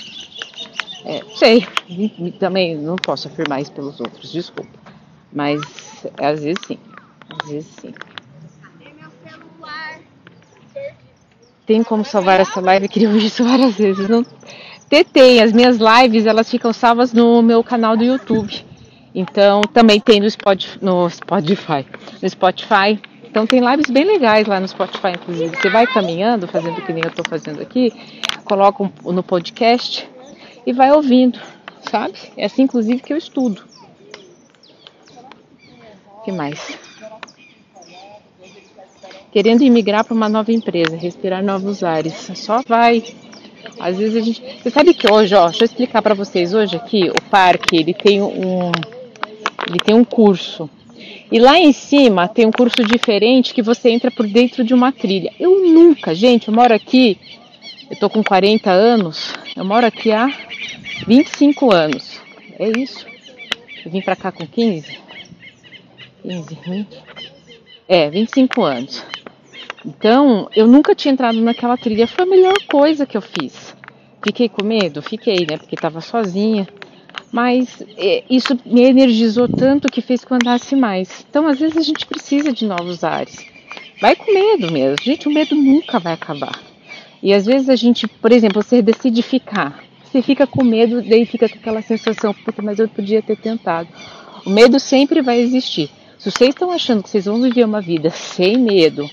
É, 1.05 1.21
sei, 1.35 1.67
também 2.39 2.75
não 2.75 2.95
posso 2.95 3.27
afirmar 3.27 3.61
isso 3.61 3.71
pelos 3.71 3.99
outros, 3.99 4.31
desculpa. 4.31 4.71
Mas 5.31 5.61
às 6.19 6.41
vezes 6.41 6.65
sim, 6.65 6.79
às 7.29 7.47
vezes 7.47 7.75
sim. 7.79 7.93
Tem 11.67 11.83
como 11.83 12.03
salvar 12.03 12.39
essa 12.39 12.61
live? 12.61 12.87
Queria 12.87 13.09
ouvir 13.09 13.25
isso 13.25 13.43
várias 13.43 13.75
vezes. 13.75 14.07
Não 14.07 14.25
tem, 14.89 15.41
as 15.41 15.51
minhas 15.51 15.77
lives 15.77 16.25
elas 16.25 16.49
ficam 16.49 16.71
salvas 16.71 17.11
no 17.13 17.41
meu 17.41 17.63
canal 17.63 17.97
do 17.97 18.03
YouTube. 18.03 18.65
Então 19.13 19.61
também 19.73 19.99
tem 19.99 20.19
no 20.19 20.29
Spotify, 20.29 20.77
no 20.81 21.09
Spotify, 21.09 21.85
no 22.21 22.29
Spotify. 22.29 22.99
Então 23.23 23.45
tem 23.45 23.59
lives 23.59 23.89
bem 23.89 24.05
legais 24.05 24.47
lá 24.47 24.59
no 24.59 24.67
Spotify, 24.67 25.09
inclusive. 25.09 25.55
Você 25.55 25.69
vai 25.69 25.85
caminhando, 25.85 26.47
fazendo 26.47 26.77
o 26.77 26.81
que 26.85 26.93
nem 26.93 27.03
eu 27.03 27.09
estou 27.09 27.25
fazendo 27.27 27.61
aqui, 27.61 27.91
coloca 28.45 28.89
no 29.03 29.21
podcast 29.21 30.09
e 30.65 30.73
vai 30.73 30.91
ouvindo, 30.91 31.39
sabe? 31.89 32.13
É 32.37 32.45
assim, 32.45 32.63
inclusive, 32.63 33.01
que 33.01 33.11
eu 33.11 33.17
estudo. 33.17 33.63
O 36.17 36.21
que 36.21 36.31
mais? 36.31 36.77
Querendo 39.31 39.63
imigrar 39.63 40.03
para 40.03 40.13
uma 40.13 40.29
nova 40.29 40.51
empresa, 40.51 40.95
respirar 40.95 41.43
novos 41.43 41.83
ares. 41.83 42.31
Só 42.35 42.61
vai. 42.67 43.03
Às 43.79 43.97
vezes 43.97 44.15
a 44.15 44.21
gente. 44.21 44.41
Você 44.61 44.69
sabe 44.69 44.93
que 44.93 45.11
hoje, 45.11 45.35
ó, 45.35 45.47
deixa 45.47 45.63
eu 45.63 45.65
explicar 45.65 46.01
para 46.01 46.13
vocês. 46.13 46.53
Hoje 46.53 46.75
aqui, 46.75 47.09
o 47.09 47.21
parque, 47.29 47.77
ele 47.77 47.93
tem 47.93 48.21
um. 48.21 48.71
Ele 49.67 49.79
tem 49.83 49.95
um 49.95 50.03
curso. 50.03 50.69
E 51.31 51.39
lá 51.39 51.59
em 51.59 51.73
cima 51.73 52.27
tem 52.27 52.45
um 52.45 52.51
curso 52.51 52.83
diferente 52.83 53.53
que 53.53 53.61
você 53.61 53.89
entra 53.89 54.09
por 54.09 54.25
dentro 54.27 54.63
de 54.63 54.73
uma 54.73 54.91
trilha. 54.91 55.31
Eu 55.39 55.67
nunca, 55.67 56.15
gente, 56.15 56.47
eu 56.47 56.53
moro 56.53 56.73
aqui, 56.73 57.17
eu 57.89 57.97
tô 57.97 58.09
com 58.09 58.23
40 58.23 58.71
anos, 58.71 59.33
eu 59.55 59.65
moro 59.65 59.85
aqui 59.85 60.11
há 60.11 60.27
25 61.05 61.73
anos. 61.73 62.19
É 62.57 62.69
isso. 62.79 63.05
Eu 63.85 63.91
vim 63.91 64.01
pra 64.01 64.15
cá 64.15 64.31
com 64.31 64.45
15? 64.45 64.99
15, 66.23 66.57
20? 66.65 66.87
É, 67.87 68.09
25 68.09 68.63
anos. 68.63 69.03
Então, 69.85 70.49
eu 70.55 70.67
nunca 70.67 70.95
tinha 70.95 71.13
entrado 71.13 71.39
naquela 71.41 71.77
trilha, 71.77 72.07
foi 72.07 72.25
a 72.25 72.27
melhor 72.27 72.55
coisa 72.69 73.05
que 73.05 73.15
eu 73.15 73.21
fiz. 73.21 73.75
Fiquei 74.23 74.49
com 74.49 74.65
medo? 74.65 75.01
Fiquei, 75.01 75.45
né? 75.49 75.57
Porque 75.57 75.75
estava 75.75 76.01
sozinha. 76.01 76.67
Mas 77.31 77.83
é, 77.97 78.23
isso 78.29 78.57
me 78.65 78.81
energizou 78.83 79.47
tanto 79.47 79.91
que 79.91 80.01
fez 80.01 80.23
que 80.23 80.31
eu 80.31 80.35
andasse 80.35 80.75
mais. 80.75 81.25
Então, 81.29 81.47
às 81.47 81.59
vezes, 81.59 81.77
a 81.77 81.81
gente 81.81 82.05
precisa 82.05 82.51
de 82.51 82.65
novos 82.65 83.03
ares. 83.03 83.45
Vai 84.01 84.15
com 84.15 84.31
medo 84.33 84.71
mesmo. 84.71 84.95
Gente, 85.01 85.27
o 85.27 85.31
medo 85.31 85.55
nunca 85.55 85.99
vai 85.99 86.13
acabar. 86.13 86.59
E 87.21 87.33
às 87.33 87.45
vezes 87.45 87.69
a 87.69 87.75
gente, 87.75 88.07
por 88.07 88.31
exemplo, 88.31 88.61
você 88.61 88.81
decide 88.81 89.21
ficar. 89.21 89.83
Você 90.03 90.21
fica 90.21 90.47
com 90.47 90.63
medo, 90.63 91.01
daí 91.01 91.25
fica 91.25 91.49
com 91.49 91.57
aquela 91.57 91.81
sensação, 91.81 92.33
puta, 92.33 92.61
mas 92.61 92.79
eu 92.79 92.87
podia 92.87 93.21
ter 93.21 93.35
tentado. 93.37 93.89
O 94.45 94.49
medo 94.49 94.79
sempre 94.79 95.21
vai 95.21 95.39
existir. 95.39 95.89
Se 96.17 96.31
vocês 96.31 96.51
estão 96.51 96.71
achando 96.71 97.03
que 97.03 97.09
vocês 97.09 97.25
vão 97.25 97.41
viver 97.41 97.65
uma 97.65 97.81
vida 97.81 98.09
sem 98.09 98.57
medo, 98.57 99.09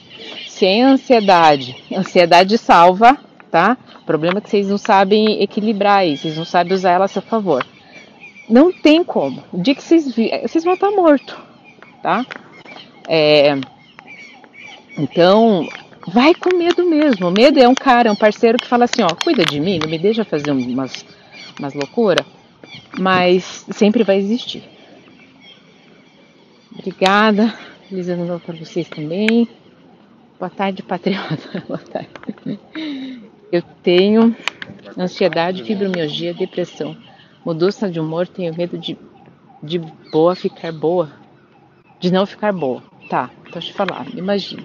sem 0.54 0.82
ansiedade, 0.82 1.76
ansiedade 1.92 2.56
salva, 2.56 3.18
tá? 3.50 3.76
O 4.02 4.04
problema 4.04 4.38
é 4.38 4.40
que 4.40 4.48
vocês 4.48 4.68
não 4.68 4.78
sabem 4.78 5.42
equilibrar 5.42 6.06
isso, 6.06 6.22
vocês 6.22 6.36
não 6.36 6.44
sabem 6.44 6.72
usar 6.72 6.92
ela 6.92 7.06
a 7.06 7.08
seu 7.08 7.22
favor. 7.22 7.66
Não 8.48 8.70
tem 8.70 9.02
como. 9.02 9.42
O 9.52 9.60
dia 9.60 9.74
que 9.74 9.82
vocês 9.82 10.14
vocês 10.14 10.62
vão 10.62 10.74
estar 10.74 10.90
morto, 10.92 11.36
tá? 12.02 12.24
É, 13.08 13.58
então, 14.96 15.68
vai 16.06 16.34
com 16.34 16.56
medo 16.56 16.88
mesmo. 16.88 17.28
O 17.28 17.32
medo 17.32 17.58
é 17.58 17.68
um 17.68 17.74
cara, 17.74 18.08
é 18.08 18.12
um 18.12 18.16
parceiro 18.16 18.56
que 18.56 18.68
fala 18.68 18.84
assim, 18.84 19.02
ó, 19.02 19.08
cuida 19.08 19.44
de 19.44 19.58
mim, 19.58 19.80
não 19.82 19.90
me 19.90 19.98
deixa 19.98 20.24
fazer 20.24 20.52
umas, 20.52 21.04
umas 21.58 21.74
loucuras, 21.74 22.24
mas 22.96 23.66
sempre 23.72 24.04
vai 24.04 24.18
existir. 24.18 24.62
Obrigada. 26.72 27.52
Novo 27.90 28.40
para 28.40 28.56
vocês 28.56 28.88
também. 28.88 29.48
Boa 30.44 30.50
tarde, 30.50 30.82
patriota. 30.82 31.64
Boa 31.66 31.78
tarde. 31.78 32.10
Eu 33.50 33.62
tenho 33.82 34.36
ansiedade, 34.98 35.64
fibromialgia, 35.64 36.34
depressão, 36.34 36.94
mudança 37.42 37.90
de 37.90 37.98
humor, 37.98 38.28
tenho 38.28 38.54
medo 38.54 38.76
de, 38.76 38.94
de 39.62 39.78
boa 40.12 40.36
ficar 40.36 40.70
boa, 40.70 41.10
de 41.98 42.12
não 42.12 42.26
ficar 42.26 42.52
boa. 42.52 42.82
Tá, 43.08 43.30
eu 43.54 43.62
falar, 43.72 44.06
imagina. 44.14 44.62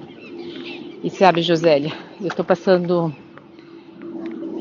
E 1.01 1.09
sabe, 1.09 1.41
Josélia, 1.41 1.93
eu 2.19 2.29
tô 2.29 2.43
passando. 2.43 3.15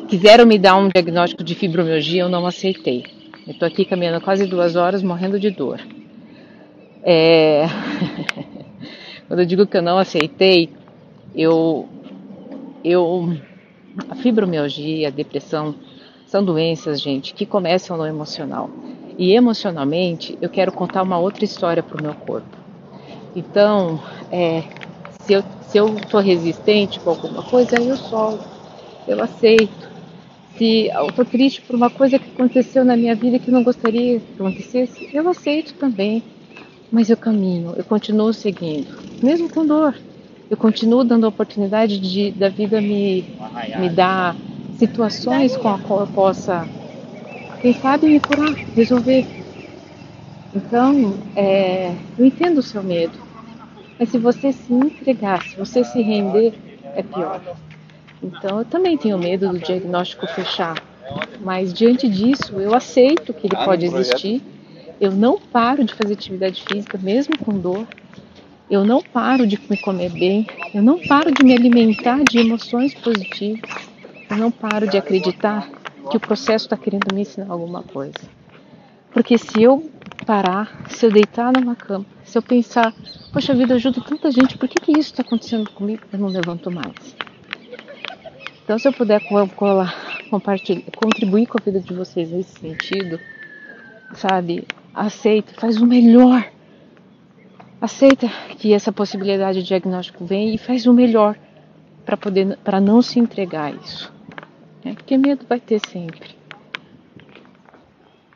Quiseram 0.08 0.46
me 0.46 0.56
dar 0.56 0.76
um 0.76 0.88
diagnóstico 0.88 1.42
de 1.42 1.56
fibromialgia, 1.56 2.22
eu 2.22 2.28
não 2.28 2.46
aceitei. 2.46 3.04
Eu 3.44 3.54
tô 3.54 3.64
aqui 3.64 3.84
caminhando 3.84 4.20
quase 4.20 4.46
duas 4.46 4.76
horas, 4.76 5.02
morrendo 5.02 5.40
de 5.40 5.50
dor. 5.50 5.80
É... 7.02 7.64
Quando 9.26 9.40
eu 9.40 9.46
digo 9.46 9.66
que 9.66 9.76
eu 9.76 9.82
não 9.82 9.98
aceitei, 9.98 10.77
eu 11.38 11.88
eu 12.84 13.28
a 14.08 14.14
fibromialgia, 14.14 15.08
a 15.08 15.10
depressão 15.10 15.74
são 16.26 16.44
doenças, 16.44 17.00
gente, 17.00 17.34
que 17.34 17.46
começam 17.46 17.96
no 17.96 18.06
emocional. 18.06 18.70
E 19.16 19.32
emocionalmente, 19.32 20.38
eu 20.40 20.48
quero 20.50 20.72
contar 20.72 21.02
uma 21.02 21.18
outra 21.18 21.44
história 21.44 21.82
para 21.82 21.98
o 21.98 22.02
meu 22.02 22.14
corpo. 22.14 22.56
Então, 23.34 24.00
é, 24.30 24.64
se 25.10 25.32
eu 25.34 25.44
se 25.62 25.78
eu 25.78 25.96
sou 26.10 26.20
resistente 26.20 26.98
com 27.00 27.10
alguma 27.10 27.42
coisa, 27.42 27.76
eu 27.80 27.96
solto, 27.96 28.44
eu 29.06 29.22
aceito. 29.22 29.88
Se 30.56 30.88
eu 30.88 31.08
estou 31.08 31.24
triste 31.24 31.60
por 31.62 31.76
uma 31.76 31.90
coisa 31.90 32.18
que 32.18 32.30
aconteceu 32.30 32.84
na 32.84 32.96
minha 32.96 33.14
vida 33.14 33.38
que 33.38 33.50
não 33.50 33.62
gostaria 33.62 34.20
que 34.20 34.32
acontecesse, 34.34 35.08
eu 35.12 35.28
aceito 35.28 35.74
também. 35.74 36.22
Mas 36.90 37.10
eu 37.10 37.16
caminho, 37.16 37.74
eu 37.76 37.84
continuo 37.84 38.32
seguindo, 38.32 38.88
mesmo 39.22 39.48
com 39.50 39.66
dor. 39.66 39.94
Eu 40.50 40.56
continuo 40.56 41.04
dando 41.04 41.26
a 41.26 41.28
oportunidade 41.28 41.98
de 41.98 42.30
da 42.32 42.48
vida 42.48 42.80
me, 42.80 43.24
me 43.78 43.88
dar 43.90 44.36
situações 44.72 45.56
com 45.56 45.68
a 45.68 45.78
qual 45.78 46.00
eu 46.00 46.06
possa, 46.06 46.66
quem 47.60 47.74
sabe, 47.74 48.06
me 48.06 48.20
curar, 48.20 48.54
resolver. 48.74 49.26
Então, 50.54 51.18
é, 51.36 51.94
eu 52.16 52.24
entendo 52.24 52.58
o 52.58 52.62
seu 52.62 52.82
medo, 52.82 53.18
mas 53.98 54.08
se 54.08 54.18
você 54.18 54.52
se 54.52 54.72
entregar, 54.72 55.42
se 55.42 55.56
você 55.56 55.84
se 55.84 56.00
render, 56.00 56.54
é 56.94 57.02
pior. 57.02 57.42
Então, 58.22 58.60
eu 58.60 58.64
também 58.64 58.96
tenho 58.96 59.18
medo 59.18 59.48
do 59.50 59.58
diagnóstico 59.58 60.26
fechar, 60.28 60.82
mas 61.40 61.74
diante 61.74 62.08
disso, 62.08 62.58
eu 62.58 62.74
aceito 62.74 63.34
que 63.34 63.46
ele 63.46 63.64
pode 63.64 63.84
existir. 63.84 64.42
Eu 65.00 65.12
não 65.12 65.38
paro 65.38 65.84
de 65.84 65.94
fazer 65.94 66.14
atividade 66.14 66.64
física, 66.64 66.98
mesmo 66.98 67.36
com 67.38 67.58
dor. 67.58 67.86
Eu 68.70 68.84
não 68.84 69.02
paro 69.02 69.46
de 69.46 69.58
me 69.68 69.78
comer 69.78 70.10
bem. 70.10 70.46
Eu 70.74 70.82
não 70.82 70.98
paro 70.98 71.32
de 71.32 71.42
me 71.42 71.54
alimentar 71.54 72.22
de 72.24 72.38
emoções 72.38 72.94
positivas. 72.94 73.70
Eu 74.30 74.36
não 74.36 74.50
paro 74.50 74.86
de 74.86 74.98
acreditar 74.98 75.70
que 76.10 76.16
o 76.16 76.20
processo 76.20 76.66
está 76.66 76.76
querendo 76.76 77.14
me 77.14 77.22
ensinar 77.22 77.50
alguma 77.50 77.82
coisa. 77.82 78.18
Porque 79.10 79.38
se 79.38 79.62
eu 79.62 79.90
parar, 80.26 80.84
se 80.90 81.06
eu 81.06 81.10
deitar 81.10 81.52
numa 81.52 81.74
cama, 81.74 82.04
se 82.24 82.36
eu 82.36 82.42
pensar, 82.42 82.92
poxa 83.32 83.54
vida, 83.54 83.72
eu 83.72 83.76
ajudo 83.76 84.02
tanta 84.02 84.30
gente, 84.30 84.58
por 84.58 84.68
que, 84.68 84.80
que 84.80 84.92
isso 84.92 85.10
está 85.10 85.22
acontecendo 85.22 85.70
comigo? 85.70 86.02
Eu 86.12 86.18
não 86.18 86.28
levanto 86.28 86.70
mais. 86.70 87.16
Então, 88.62 88.78
se 88.78 88.86
eu 88.86 88.92
puder 88.92 89.22
compartilhar, 90.28 90.82
contribuir 90.94 91.46
com 91.46 91.56
a 91.58 91.64
vida 91.64 91.80
de 91.80 91.94
vocês 91.94 92.30
nesse 92.30 92.60
sentido, 92.60 93.18
sabe, 94.12 94.66
aceita, 94.94 95.54
faz 95.58 95.80
o 95.80 95.86
melhor. 95.86 96.44
Aceita 97.80 98.28
que 98.58 98.72
essa 98.72 98.90
possibilidade 98.90 99.60
de 99.60 99.68
diagnóstico 99.68 100.24
vem 100.24 100.54
e 100.54 100.58
faz 100.58 100.86
o 100.86 100.92
melhor 100.92 101.38
para 102.04 102.16
poder, 102.16 102.56
para 102.64 102.80
não 102.80 103.00
se 103.00 103.20
entregar 103.20 103.66
a 103.66 103.70
isso. 103.70 104.12
Né? 104.84 104.94
Porque 104.94 105.16
medo 105.16 105.46
vai 105.48 105.60
ter 105.60 105.80
sempre. 105.88 106.36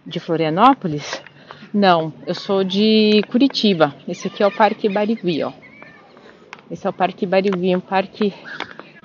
De 0.07 0.21
Florianópolis, 0.21 1.23
não, 1.73 2.13
eu 2.27 2.35
sou 2.35 2.63
de 2.63 3.23
Curitiba. 3.31 3.95
Esse 4.07 4.29
aqui 4.29 4.43
é 4.43 4.47
o 4.47 4.51
Parque 4.51 4.89
Barigui, 4.89 5.43
ó. 5.43 5.53
Esse 6.71 6.87
é 6.87 6.91
o 6.91 6.93
Parque 6.93 7.27
Barigui, 7.27 7.75
um 7.75 7.81
parque 7.81 8.33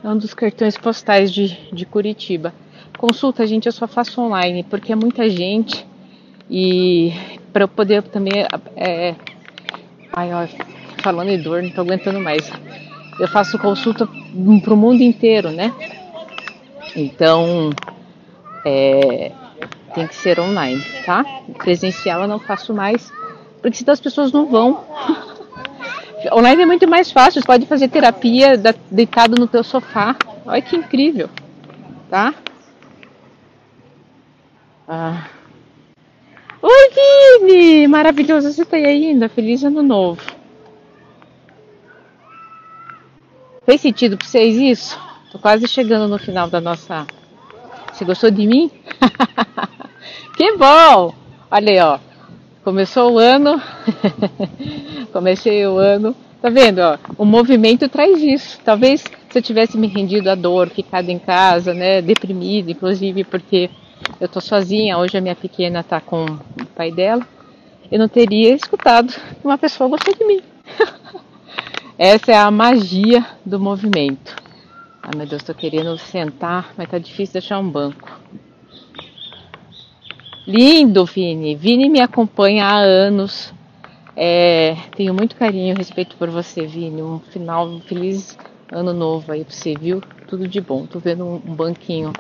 é 0.04 0.08
um 0.08 0.18
dos 0.18 0.34
cartões 0.34 0.78
postais 0.78 1.32
de, 1.32 1.58
de 1.72 1.86
Curitiba. 1.86 2.54
Consulta, 2.98 3.48
gente, 3.48 3.66
eu 3.66 3.72
só 3.72 3.88
faço 3.88 4.22
online, 4.22 4.64
porque 4.64 4.92
é 4.92 4.96
muita 4.96 5.30
gente 5.30 5.86
e 6.50 7.12
para 7.52 7.64
eu 7.64 7.68
poder 7.68 8.04
também. 8.04 8.46
É, 8.76 9.16
ai, 10.18 10.34
ó, 10.34 10.48
falando 11.04 11.30
em 11.30 11.40
dor, 11.40 11.62
não 11.62 11.70
tô 11.70 11.82
aguentando 11.82 12.20
mais. 12.20 12.52
Eu 13.20 13.28
faço 13.28 13.60
consulta 13.60 14.08
para 14.08 14.74
o 14.74 14.78
mundo 14.78 15.02
inteiro, 15.02 15.52
né? 15.52 15.72
Então, 16.96 17.70
é, 18.66 19.32
tem 19.94 20.08
que 20.08 20.16
ser 20.16 20.40
online, 20.40 20.84
tá? 21.06 21.24
Presencial 21.60 22.22
eu 22.22 22.28
não 22.28 22.40
faço 22.40 22.74
mais, 22.74 23.14
porque 23.62 23.78
senão 23.78 23.94
as 23.94 24.00
pessoas 24.00 24.32
não 24.32 24.48
vão. 24.48 24.84
online 26.34 26.64
é 26.64 26.66
muito 26.66 26.88
mais 26.88 27.12
fácil, 27.12 27.40
você 27.40 27.46
pode 27.46 27.68
fazer 27.68 27.88
terapia 27.88 28.58
deitado 28.90 29.40
no 29.40 29.46
teu 29.46 29.64
sofá. 29.64 30.16
Olha 30.48 30.62
que 30.64 30.76
incrível, 30.76 31.30
tá? 32.10 32.34
Ah. 34.88 35.37
Oi, 36.70 36.90
Vini! 37.46 37.88
Maravilhoso, 37.88 38.52
você 38.52 38.66
tá 38.66 38.76
aí 38.76 38.86
ainda? 38.86 39.30
Feliz 39.30 39.64
ano 39.64 39.82
novo. 39.82 40.22
Fez 43.66 43.80
sentido 43.80 44.18
pra 44.18 44.28
vocês 44.28 44.58
isso? 44.58 45.00
Tô 45.32 45.40
quase 45.40 45.66
chegando 45.66 46.10
no 46.10 46.20
final 46.20 46.50
da 46.50 46.60
nossa. 46.60 47.08
Você 47.94 48.04
gostou 48.04 48.30
de 48.30 48.46
mim? 48.46 48.70
Que 50.36 50.58
bom! 50.58 51.16
Olha 51.50 51.72
aí, 51.72 51.80
ó. 51.80 52.00
Começou 52.66 53.14
o 53.14 53.18
ano. 53.18 53.62
Comecei 55.14 55.66
o 55.66 55.78
ano. 55.78 56.14
Tá 56.42 56.50
vendo, 56.50 56.80
ó? 56.80 56.98
O 57.18 57.24
movimento 57.24 57.88
traz 57.88 58.22
isso. 58.22 58.60
Talvez 58.64 59.02
se 59.02 59.38
eu 59.38 59.42
tivesse 59.42 59.78
me 59.78 59.88
rendido 59.88 60.30
à 60.30 60.36
dor, 60.36 60.70
ficado 60.70 61.10
em 61.10 61.18
casa, 61.18 61.74
né, 61.74 62.02
deprimida, 62.02 62.72
inclusive 62.72 63.24
porque 63.24 63.70
eu 64.20 64.28
tô 64.28 64.42
sozinha, 64.42 64.98
hoje 64.98 65.18
a 65.18 65.22
minha 65.22 65.36
pequena 65.36 65.84
tá 65.84 66.02
com 66.02 66.26
o 66.26 66.66
pai 66.76 66.92
dela, 66.92 67.26
eu 67.92 68.00
não 68.00 68.08
teria 68.08 68.54
escutado 68.54 69.14
que 69.14 69.46
uma 69.46 69.58
pessoa 69.58 69.90
gostou 69.90 70.14
de 70.14 70.26
mim. 70.26 70.42
Essa 71.98 72.32
é 72.32 72.38
a 72.38 72.52
magia 72.52 73.26
do 73.46 73.60
movimento. 73.60 74.36
Ah, 75.02 75.16
meu 75.16 75.26
Deus, 75.26 75.42
tô 75.42 75.54
querendo 75.54 75.98
sentar, 75.98 76.74
mas 76.78 76.90
tá 76.90 77.00
difícil 77.00 77.38
achar 77.40 77.60
um 77.60 77.70
banco. 77.70 78.20
Lindo, 80.46 81.06
Vini. 81.06 81.56
Vini 81.56 81.90
me 81.90 82.02
acompanha 82.02 82.66
há 82.66 82.78
anos. 82.78 83.54
É, 84.16 84.76
tenho 84.96 85.14
muito 85.14 85.36
carinho 85.36 85.74
e 85.74 85.78
respeito 85.78 86.16
por 86.18 86.30
você, 86.30 86.66
Vini. 86.66 87.02
Um 87.02 87.20
final, 87.20 87.68
um 87.68 87.80
feliz 87.82 88.38
ano 88.72 88.94
novo 88.94 89.32
aí 89.32 89.44
pra 89.44 89.54
você, 89.54 89.74
viu? 89.74 90.02
Tudo 90.28 90.48
de 90.48 90.60
bom. 90.60 90.86
Tô 90.86 91.00
vendo 91.00 91.26
um 91.26 91.40
banquinho 91.40 92.14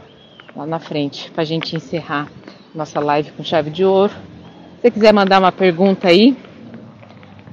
lá 0.58 0.66
na 0.66 0.80
frente 0.80 1.30
pra 1.32 1.44
gente 1.44 1.76
encerrar 1.76 2.28
nossa 2.74 3.00
live 3.00 3.32
com 3.32 3.44
chave 3.44 3.70
de 3.70 3.86
ouro. 3.86 4.12
Se 4.12 4.82
você 4.82 4.92
quiser 4.92 5.14
mandar 5.14 5.40
uma 5.40 5.52
pergunta 5.52 6.08
aí, 6.08 6.36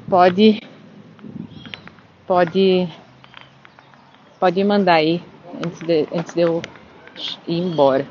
pode 0.08 0.62
pode 2.26 2.88
pode 4.40 4.64
mandar 4.64 4.94
aí 4.94 5.22
antes 5.64 5.80
de, 5.80 6.08
antes 6.14 6.34
de 6.34 6.40
eu 6.40 6.62
ir 7.46 7.58
embora. 7.58 8.06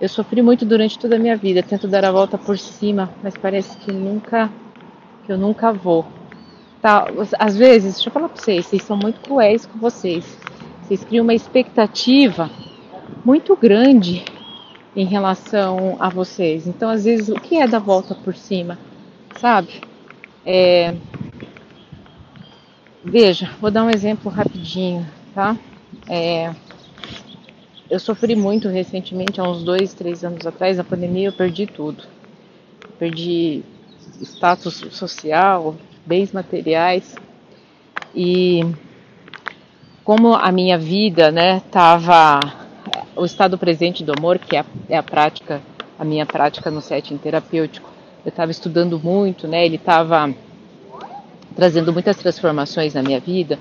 Eu 0.00 0.08
sofri 0.08 0.42
muito 0.42 0.64
durante 0.64 0.98
toda 0.98 1.14
a 1.14 1.18
minha 1.18 1.36
vida, 1.36 1.62
tento 1.62 1.86
dar 1.86 2.04
a 2.04 2.10
volta 2.10 2.36
por 2.36 2.58
cima, 2.58 3.08
mas 3.22 3.36
parece 3.36 3.76
que 3.78 3.92
nunca, 3.92 4.50
que 5.24 5.30
eu 5.30 5.38
nunca 5.38 5.72
vou. 5.72 6.04
Tá, 6.80 7.06
às 7.38 7.56
vezes, 7.56 7.94
deixa 7.94 8.08
eu 8.08 8.12
falar 8.12 8.28
para 8.28 8.42
vocês, 8.42 8.66
vocês 8.66 8.82
são 8.82 8.96
muito 8.96 9.20
cruéis 9.20 9.64
com 9.64 9.78
vocês. 9.78 10.36
Vocês 10.92 11.04
criam 11.04 11.22
uma 11.22 11.32
expectativa 11.32 12.50
muito 13.24 13.56
grande 13.56 14.22
em 14.94 15.06
relação 15.06 15.96
a 15.98 16.10
vocês. 16.10 16.66
Então, 16.66 16.90
às 16.90 17.06
vezes, 17.06 17.30
o 17.30 17.34
que 17.34 17.56
é 17.56 17.66
dar 17.66 17.78
volta 17.78 18.14
por 18.14 18.36
cima, 18.36 18.78
sabe? 19.36 19.80
É... 20.44 20.94
Veja, 23.02 23.52
vou 23.58 23.70
dar 23.70 23.84
um 23.84 23.88
exemplo 23.88 24.30
rapidinho, 24.30 25.06
tá? 25.34 25.56
É 26.06 26.54
eu 27.88 27.98
sofri 27.98 28.36
muito 28.36 28.68
recentemente, 28.68 29.40
há 29.40 29.44
uns 29.44 29.64
dois, 29.64 29.94
três 29.94 30.22
anos 30.22 30.46
atrás, 30.46 30.76
na 30.76 30.84
pandemia, 30.84 31.28
eu 31.28 31.32
perdi 31.32 31.66
tudo. 31.66 32.04
Perdi 32.98 33.62
status 34.20 34.84
social, 34.90 35.74
bens 36.04 36.32
materiais 36.32 37.16
e 38.14 38.60
como 40.04 40.34
a 40.34 40.50
minha 40.50 40.76
vida, 40.78 41.30
né, 41.30 41.62
tava 41.70 42.40
o 43.14 43.24
estado 43.24 43.56
presente 43.56 44.02
do 44.02 44.12
amor, 44.16 44.38
que 44.38 44.56
é 44.56 44.60
a, 44.60 44.64
é 44.88 44.96
a 44.96 45.02
prática, 45.02 45.60
a 45.98 46.04
minha 46.04 46.26
prática 46.26 46.70
no 46.70 46.80
setting 46.80 47.16
terapêutico, 47.16 47.90
eu 48.24 48.30
estava 48.30 48.50
estudando 48.50 48.98
muito, 48.98 49.46
né, 49.46 49.64
ele 49.64 49.76
estava 49.76 50.34
trazendo 51.54 51.92
muitas 51.92 52.16
transformações 52.16 52.94
na 52.94 53.02
minha 53.02 53.20
vida. 53.20 53.58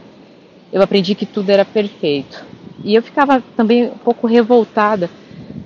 Eu 0.72 0.82
aprendi 0.82 1.14
que 1.16 1.26
tudo 1.26 1.50
era 1.50 1.66
perfeito 1.66 2.44
e 2.84 2.96
eu 2.96 3.04
ficava 3.04 3.44
também 3.56 3.88
um 3.88 3.98
pouco 3.98 4.26
revoltada. 4.26 5.10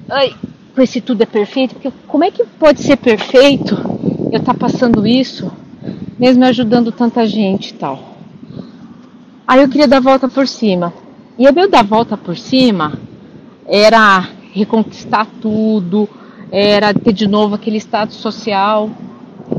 Ai, 0.09 0.33
com 0.73 0.81
esse 0.81 0.99
tudo 0.99 1.21
é 1.21 1.25
perfeito, 1.25 1.75
porque 1.75 1.91
como 2.07 2.23
é 2.23 2.31
que 2.31 2.43
pode 2.43 2.81
ser 2.81 2.97
perfeito 2.97 3.75
eu 4.31 4.39
estar 4.39 4.53
tá 4.53 4.59
passando 4.59 5.05
isso, 5.05 5.51
mesmo 6.17 6.43
ajudando 6.43 6.91
tanta 6.91 7.25
gente 7.27 7.69
e 7.69 7.73
tal. 7.73 8.14
Aí 9.47 9.61
eu 9.61 9.69
queria 9.69 9.87
dar 9.87 9.97
a 9.97 10.01
volta 10.01 10.27
por 10.27 10.47
cima. 10.47 10.91
E 11.37 11.47
o 11.47 11.53
meu 11.53 11.69
dar 11.69 11.81
a 11.81 11.83
volta 11.83 12.17
por 12.17 12.35
cima 12.35 12.93
era 13.67 14.27
reconquistar 14.53 15.27
tudo, 15.39 16.09
era 16.51 16.91
ter 16.95 17.13
de 17.13 17.27
novo 17.27 17.53
aquele 17.53 17.77
status 17.77 18.15
social. 18.15 18.89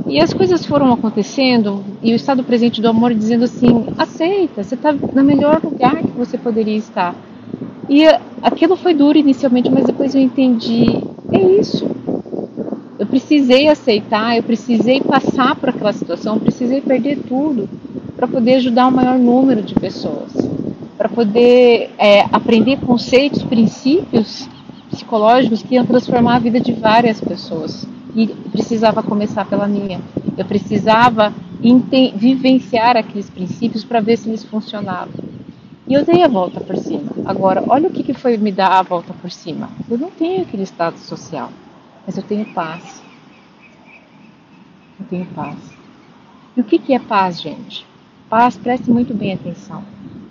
E 0.08 0.18
as 0.18 0.34
coisas 0.34 0.66
foram 0.66 0.92
acontecendo 0.92 1.84
e 2.02 2.12
o 2.12 2.16
estado 2.16 2.42
presente 2.42 2.80
do 2.80 2.88
amor 2.88 3.14
dizendo 3.14 3.44
assim: 3.44 3.86
aceita, 3.96 4.64
você 4.64 4.74
está 4.74 4.92
no 4.92 5.22
melhor 5.22 5.60
lugar 5.62 5.96
que 5.98 6.18
você 6.18 6.36
poderia 6.36 6.76
estar. 6.76 7.14
E 7.88 8.04
aquilo 8.42 8.74
foi 8.74 8.92
duro 8.92 9.16
inicialmente, 9.16 9.70
mas 9.70 9.84
depois 9.84 10.16
eu 10.16 10.20
entendi: 10.20 11.00
é 11.30 11.40
isso. 11.60 11.88
Eu 12.98 13.06
precisei 13.06 13.68
aceitar, 13.68 14.36
eu 14.36 14.42
precisei 14.42 15.00
passar 15.00 15.54
por 15.54 15.68
aquela 15.68 15.92
situação, 15.92 16.34
eu 16.34 16.40
precisei 16.40 16.80
perder 16.80 17.18
tudo 17.28 17.68
para 18.16 18.26
poder 18.26 18.54
ajudar 18.54 18.88
o 18.88 18.92
maior 18.92 19.18
número 19.18 19.62
de 19.62 19.74
pessoas, 19.74 20.32
para 20.96 21.08
poder 21.08 21.90
é, 21.98 22.22
aprender 22.32 22.78
conceitos, 22.78 23.42
princípios 23.42 24.48
psicológicos 24.90 25.62
que 25.62 25.74
iam 25.74 25.84
transformar 25.84 26.36
a 26.36 26.38
vida 26.38 26.58
de 26.58 26.72
várias 26.72 27.20
pessoas. 27.20 27.86
E 28.14 28.28
precisava 28.50 29.02
começar 29.02 29.44
pela 29.44 29.68
minha. 29.68 30.00
Eu 30.38 30.44
precisava 30.46 31.34
vivenciar 32.14 32.96
aqueles 32.96 33.28
princípios 33.28 33.84
para 33.84 34.00
ver 34.00 34.16
se 34.16 34.28
eles 34.28 34.42
funcionavam. 34.42 35.12
E 35.86 35.92
eu 35.92 36.02
dei 36.02 36.22
a 36.22 36.28
volta 36.28 36.58
por 36.60 36.76
cima. 36.76 37.12
Agora, 37.26 37.62
olha 37.68 37.88
o 37.88 37.92
que, 37.92 38.02
que 38.02 38.14
foi 38.14 38.38
me 38.38 38.50
dar 38.50 38.72
a 38.72 38.82
volta 38.82 39.12
por 39.12 39.30
cima. 39.30 39.68
Eu 39.90 39.98
não 39.98 40.10
tenho 40.10 40.42
aquele 40.42 40.62
status 40.62 41.02
social, 41.02 41.50
mas 42.06 42.16
eu 42.16 42.22
tenho 42.22 42.46
paz. 42.54 43.02
Eu 44.98 45.06
tenho 45.10 45.26
paz. 45.26 45.58
E 46.56 46.60
o 46.62 46.64
que, 46.64 46.78
que 46.78 46.94
é 46.94 46.98
paz, 46.98 47.40
gente? 47.40 47.86
Paz, 48.28 48.56
preste 48.56 48.90
muito 48.90 49.14
bem 49.14 49.34
atenção. 49.34 49.84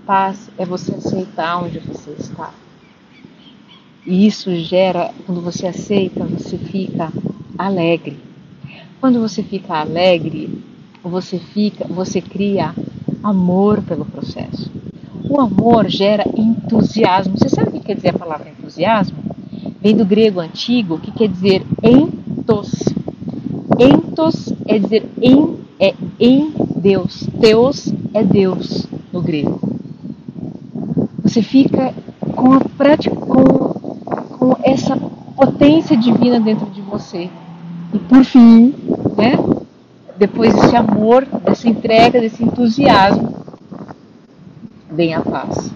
Paz 0.06 0.50
é 0.58 0.66
você 0.66 0.94
aceitar 0.94 1.64
onde 1.64 1.80
você 1.80 2.12
está. 2.12 2.52
E 4.06 4.28
isso 4.28 4.54
gera, 4.58 5.14
quando 5.26 5.40
você 5.40 5.66
aceita, 5.66 6.26
você 6.26 6.58
fica 6.58 7.10
alegre. 7.58 8.20
Quando 9.00 9.22
você 9.22 9.42
fica 9.42 9.76
alegre, 9.76 10.62
você 11.02 11.40
fica, 11.40 11.88
você 11.88 12.20
cria 12.22 12.76
amor 13.24 13.82
pelo 13.82 14.04
processo. 14.04 14.70
O 15.30 15.40
amor 15.40 15.88
gera 15.88 16.26
entusiasmo. 16.36 17.38
Você 17.38 17.48
sabe 17.48 17.70
o 17.70 17.72
que 17.72 17.80
quer 17.80 17.96
dizer 17.96 18.10
a 18.10 18.20
palavra 18.20 18.50
entusiasmo? 18.50 19.18
Vem 19.82 19.96
do 19.96 20.06
grego 20.06 20.42
antigo, 20.42 21.00
que 21.00 21.12
quer 21.12 21.30
dizer 21.30 21.66
entos. 21.82 22.74
Entos 23.80 24.54
é 24.68 24.80
dizer 24.80 25.10
em, 25.22 25.65
é 25.80 25.94
em 26.20 26.54
Deus. 26.76 27.28
Deus 27.34 27.94
é 28.14 28.24
Deus 28.24 28.86
no 29.12 29.22
grego. 29.22 29.60
Você 31.24 31.42
fica 31.42 31.94
com 32.36 32.54
a 32.54 32.60
prática, 32.62 33.16
com, 33.16 33.46
com 34.38 34.58
essa 34.64 34.96
potência 35.36 35.98
divina 35.98 36.40
dentro 36.40 36.68
de 36.68 36.82
você. 36.82 37.30
E 37.94 38.00
por 38.00 38.24
fim, 38.24 38.74
né? 39.18 39.38
Depois 40.18 40.54
desse 40.54 40.76
amor, 40.76 41.26
dessa 41.44 41.68
entrega, 41.68 42.22
desse 42.22 42.44
entusiasmo, 42.44 43.34
vem 44.90 45.14
a 45.14 45.22
paz. 45.22 45.72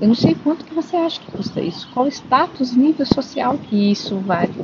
Eu 0.00 0.08
não 0.08 0.14
sei 0.14 0.34
quanto 0.34 0.64
que 0.64 0.74
você 0.74 0.96
acha 0.96 1.20
que 1.20 1.32
custa 1.32 1.60
isso, 1.60 1.88
qual 1.92 2.06
status, 2.06 2.74
nível 2.74 3.04
social 3.04 3.58
que 3.58 3.90
isso 3.90 4.16
vale. 4.18 4.54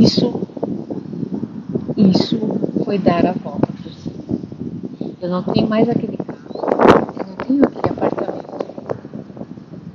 Isso, 0.00 0.40
isso 1.96 2.35
foi 2.86 2.98
dar 2.98 3.26
a 3.26 3.32
volta 3.32 3.66
por 3.66 3.92
si. 3.92 4.12
Eu 5.20 5.28
não 5.28 5.42
tenho 5.42 5.68
mais 5.68 5.88
aquele 5.88 6.16
carro. 6.16 6.38
Eu 7.18 7.26
não 7.26 7.34
tenho 7.34 7.64
aquele 7.64 7.90
apartamento. 7.90 8.66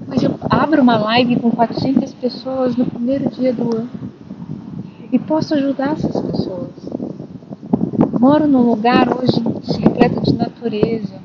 Mas 0.06 0.21
eu 0.21 0.36
abro 0.49 0.82
uma 0.82 0.97
live 0.97 1.39
com 1.39 1.49
400 1.51 2.13
pessoas 2.15 2.75
no 2.75 2.86
primeiro 2.86 3.30
dia 3.30 3.54
do 3.54 3.73
ano. 3.73 3.89
E 5.10 5.17
posso 5.17 5.54
ajudar 5.54 5.93
essas 5.93 6.19
pessoas. 6.19 6.71
Moro 8.19 8.45
num 8.45 8.62
lugar 8.62 9.08
hoje 9.17 9.41
repleto 9.80 10.21
de 10.23 10.34
natureza. 10.34 11.15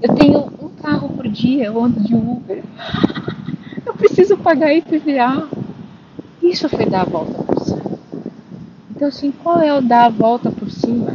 Eu 0.00 0.14
tenho 0.14 0.38
um 0.62 0.68
carro 0.80 1.08
por 1.08 1.26
dia, 1.26 1.64
eu 1.64 1.84
ando 1.84 1.98
de 2.00 2.14
Uber. 2.14 2.62
Eu 3.84 3.94
preciso 3.94 4.36
pagar 4.36 4.72
IPVA. 4.72 5.48
Isso 6.42 6.68
foi 6.68 6.86
dar 6.86 7.02
a 7.02 7.04
volta 7.04 7.42
por 7.42 7.60
cima. 7.60 7.84
Então, 8.94 9.08
assim, 9.08 9.32
qual 9.32 9.60
é 9.60 9.76
o 9.76 9.80
dar 9.80 10.06
a 10.06 10.08
volta 10.08 10.52
por 10.52 10.70
cima? 10.84 11.12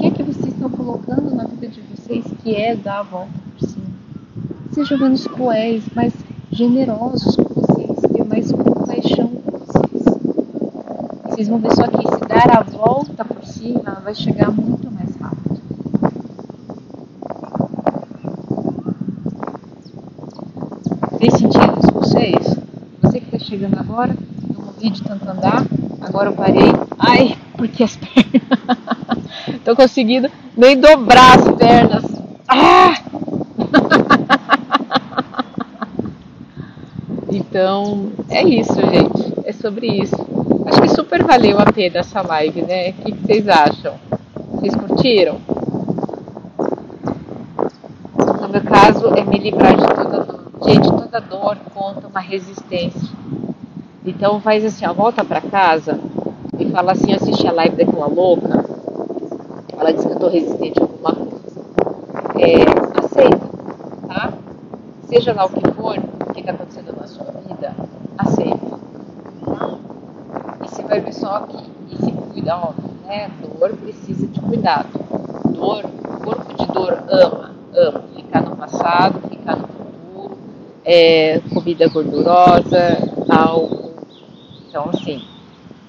que 0.00 0.06
é 0.06 0.10
que 0.10 0.22
vocês 0.22 0.46
estão 0.46 0.70
colocando 0.70 1.34
na 1.34 1.44
vida 1.44 1.68
de 1.68 1.82
vocês 1.82 2.24
que 2.42 2.56
é 2.56 2.74
dar 2.74 3.00
a 3.00 3.02
volta 3.02 3.32
por 3.52 3.68
cima? 3.68 3.86
Sejam 4.72 4.98
menos 4.98 5.26
cruéis, 5.26 5.84
mais 5.94 6.14
generosos 6.50 7.36
com 7.36 7.54
vocês, 7.54 7.98
ter 8.10 8.24
mais 8.24 8.50
compaixão 8.50 9.28
com 9.28 9.58
vocês. 9.58 10.04
Vocês 11.28 11.48
vão 11.48 11.58
ver 11.58 11.74
só 11.74 11.86
que 11.86 11.98
se 11.98 12.20
dar 12.28 12.58
a 12.58 12.62
volta 12.62 13.24
por 13.26 13.44
cima 13.44 14.00
vai 14.02 14.14
chegar 14.14 14.50
muito 14.50 14.90
mais 14.90 15.14
rápido. 15.16 15.60
Fez 21.18 21.34
sentido 21.34 21.78
isso 21.78 21.92
vocês? 21.92 22.56
Você 23.02 23.20
que 23.20 23.36
está 23.36 23.38
chegando 23.38 23.78
agora, 23.78 24.16
eu 24.48 24.64
ouvi 24.66 24.88
de 24.88 25.02
tanto 25.02 25.28
andar, 25.28 25.66
agora 26.00 26.30
eu 26.30 26.34
parei. 26.34 26.72
Ai, 26.98 27.36
porque 27.58 27.84
as 27.84 27.96
pernas. 27.96 28.59
Tô 29.64 29.76
conseguindo 29.76 30.30
nem 30.56 30.78
dobrar 30.78 31.38
as 31.38 31.50
pernas. 31.56 32.04
Ah! 32.48 32.94
Então, 37.32 38.10
é 38.28 38.42
isso, 38.42 38.74
gente. 38.74 39.32
É 39.44 39.52
sobre 39.52 39.86
isso. 39.86 40.16
Acho 40.66 40.82
que 40.82 40.88
super 40.88 41.24
valeu 41.24 41.58
a 41.60 41.72
pena 41.72 41.98
essa 41.98 42.20
live, 42.22 42.62
né? 42.62 42.90
O 42.90 42.92
que 42.92 43.12
vocês 43.12 43.48
acham? 43.48 43.94
Vocês 44.52 44.74
curtiram? 44.74 45.40
No 48.40 48.48
meu 48.48 48.62
caso, 48.62 49.14
é 49.16 49.24
me 49.24 49.38
livrar 49.38 49.76
de 49.76 49.86
toda 49.86 50.24
dor. 50.24 50.40
Gente, 50.64 50.88
toda 50.88 51.20
dor 51.20 51.56
conta 51.72 52.08
uma 52.08 52.20
resistência. 52.20 53.08
Então, 54.04 54.40
faz 54.40 54.64
assim, 54.64 54.84
ó, 54.86 54.92
volta 54.92 55.24
pra 55.24 55.40
casa 55.40 56.00
e 56.58 56.68
fala 56.70 56.92
assim, 56.92 57.12
assiste 57.12 57.46
a 57.46 57.52
live 57.52 57.76
daquela 57.76 58.06
louca 58.06 58.59
ela 59.80 59.92
diz 59.94 60.04
que 60.04 60.10
eu 60.10 60.14
estou 60.14 60.28
resistente 60.30 60.78
a 60.78 60.82
alguma 60.82 61.14
coisa. 61.14 61.60
É, 62.38 63.00
aceita, 63.02 63.40
tá? 64.06 64.32
Seja 65.08 65.32
lá 65.32 65.46
o 65.46 65.48
que 65.48 65.60
for, 65.72 65.96
o 65.98 66.34
que 66.34 66.40
está 66.40 66.52
acontecendo 66.52 66.94
na 67.00 67.06
sua 67.06 67.24
vida, 67.48 67.74
aceita. 68.18 68.78
E 70.62 70.68
você 70.68 70.82
vai 70.82 71.00
ver 71.00 71.14
só 71.14 71.40
que, 71.40 71.56
e 71.90 71.96
se 71.96 72.12
cuida, 72.12 72.56
ó, 72.56 72.72
né? 73.06 73.30
Dor 73.58 73.74
precisa 73.76 74.26
de 74.26 74.40
cuidado. 74.40 74.88
Dor, 75.48 75.84
corpo 76.24 76.54
de 76.54 76.66
dor 76.66 77.02
ama, 77.08 77.50
ama. 77.74 78.04
Ficar 78.14 78.42
no 78.42 78.56
passado, 78.56 79.20
ficar 79.30 79.56
no 79.56 79.66
futuro, 79.66 80.38
é, 80.84 81.40
comida 81.54 81.88
gordurosa, 81.88 82.98
álcool. 83.30 83.94
Então, 84.68 84.90
assim, 84.92 85.22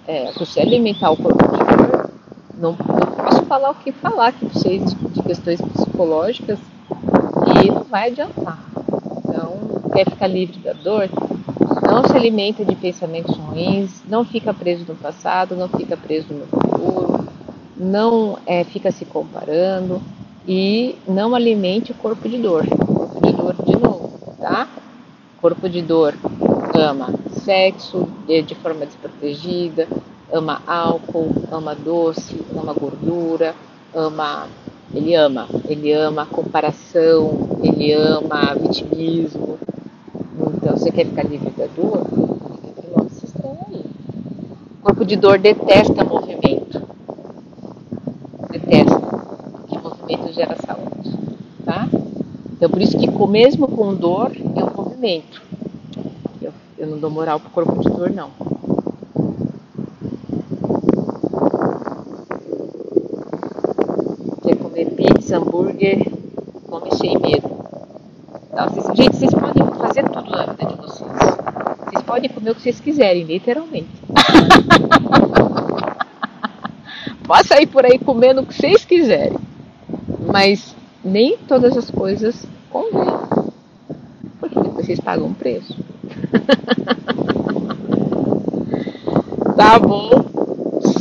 é, 0.08 0.32
você 0.32 0.62
alimentar 0.62 1.12
o 1.12 1.18
corpo 1.18 1.44
de 1.44 1.58
dor, 1.58 2.10
não, 2.58 2.76
falar 3.52 3.72
o 3.72 3.76
que 3.76 3.92
falar 3.92 4.28
aqui 4.28 4.46
para 4.46 4.54
vocês 4.58 4.96
de 5.12 5.24
questões 5.24 5.60
psicológicas 5.60 6.58
e 7.62 7.70
não 7.70 7.84
vai 7.84 8.08
adiantar. 8.08 8.58
Então, 9.18 9.92
quer 9.92 10.10
ficar 10.10 10.28
livre 10.28 10.58
da 10.60 10.72
dor? 10.72 11.10
Não 11.84 12.08
se 12.08 12.16
alimenta 12.16 12.64
de 12.64 12.74
pensamentos 12.76 13.36
ruins, 13.36 14.04
não 14.08 14.24
fica 14.24 14.54
preso 14.54 14.86
no 14.88 14.96
passado, 14.96 15.54
não 15.58 15.68
fica 15.68 15.98
preso 15.98 16.34
no 16.34 16.48
futuro, 16.48 17.28
não 17.76 18.38
é, 18.46 18.64
fica 18.64 18.90
se 18.90 19.04
comparando 19.04 20.02
e 20.48 20.96
não 21.06 21.36
alimente 21.36 21.92
o 21.92 21.96
corpo 21.96 22.30
de 22.30 22.38
dor. 22.38 22.66
Corpo 22.66 23.20
de 23.22 23.34
dor 23.34 23.56
de 23.66 23.76
novo, 23.76 24.14
tá? 24.40 24.66
Corpo 25.42 25.68
de 25.68 25.82
dor 25.82 26.16
ama 26.74 27.14
sexo 27.44 28.08
de, 28.26 28.44
de 28.44 28.56
forma 28.56 28.86
desprotegida, 28.86 29.90
ama 30.32 30.62
álcool, 30.66 31.34
ama 31.52 31.76
doce, 31.76 32.41
ama 32.60 32.74
gordura, 32.74 33.56
ama. 33.94 34.48
Ele 34.94 35.16
ama, 35.16 35.48
ele 35.70 35.94
ama 35.94 36.26
comparação, 36.26 37.58
ele 37.64 37.94
ama 37.94 38.54
vitimismo. 38.56 39.58
Então, 40.56 40.78
você 40.78 40.92
quer 40.92 41.06
ficar 41.06 41.24
livre 41.24 41.50
da 41.52 41.66
dor? 41.68 42.06
Nosso 42.96 43.16
sistema 43.16 43.56
aí. 43.70 43.86
O 44.80 44.84
corpo 44.84 45.06
de 45.06 45.16
dor 45.16 45.40
detesta 45.40 46.04
movimento. 46.04 46.82
Detesta. 48.52 49.00
Porque 49.00 49.78
movimento 49.78 50.34
gera 50.34 50.58
saúde. 50.58 51.18
Tá? 51.64 51.88
Então, 52.52 52.70
por 52.70 52.82
isso 52.82 52.98
que, 52.98 53.08
mesmo 53.28 53.68
com 53.70 53.96
dor, 53.96 54.32
eu 54.36 54.72
movimento. 54.76 55.42
Eu, 56.42 56.52
eu 56.78 56.88
não 56.88 57.00
dou 57.00 57.10
moral 57.10 57.40
pro 57.40 57.50
corpo 57.50 57.82
de 57.82 57.90
dor, 57.90 58.12
não. 58.12 58.51
Pizza, 65.32 65.38
hambúrguer, 65.38 66.06
come 66.68 66.92
sem 66.96 67.18
medo. 67.18 67.50
Então, 68.52 68.68
vocês, 68.70 68.98
gente, 68.98 69.16
vocês 69.16 69.34
podem 69.34 69.66
fazer 69.78 70.04
tudo 70.04 70.30
na 70.30 70.48
vida 70.48 70.66
de 70.66 70.76
vocês. 70.76 71.10
Vocês 71.86 72.04
podem 72.06 72.30
comer 72.30 72.52
o 72.52 72.56
que 72.56 72.62
vocês 72.62 72.82
quiserem, 72.82 73.24
literalmente. 73.24 73.88
Pode 77.26 77.48
sair 77.48 77.66
por 77.68 77.86
aí 77.86 77.98
comendo 77.98 78.42
o 78.42 78.46
que 78.46 78.54
vocês 78.54 78.84
quiserem. 78.84 79.38
Mas 80.32 80.76
nem 81.04 81.36
todas 81.48 81.76
as 81.78 81.90
coisas 81.90 82.46
convêm. 82.70 83.08
Porque 84.40 84.60
depois 84.60 84.86
vocês 84.86 85.00
pagam 85.00 85.26
um 85.28 85.34
preço. 85.34 85.76
tá 89.56 89.80
bom, 89.80 90.10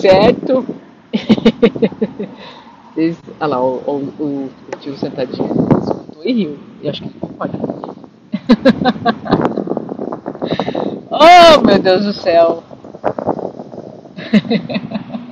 certo? 0.00 0.64
olha 2.96 3.46
lá, 3.46 3.60
o, 3.62 3.76
o, 3.86 3.94
o, 4.18 4.50
o 4.68 4.76
tio 4.78 4.96
sentadinho 4.96 5.48
escutou 5.82 6.24
e 6.24 6.32
riu. 6.32 6.58
E 6.82 6.88
acho 6.88 7.02
que 7.02 7.08
ele 7.08 7.18
concorda 7.20 7.58
comigo. 7.58 7.96
oh, 11.10 11.60
meu 11.66 11.78
Deus 11.78 12.04
do 12.04 12.12
céu! 12.12 12.62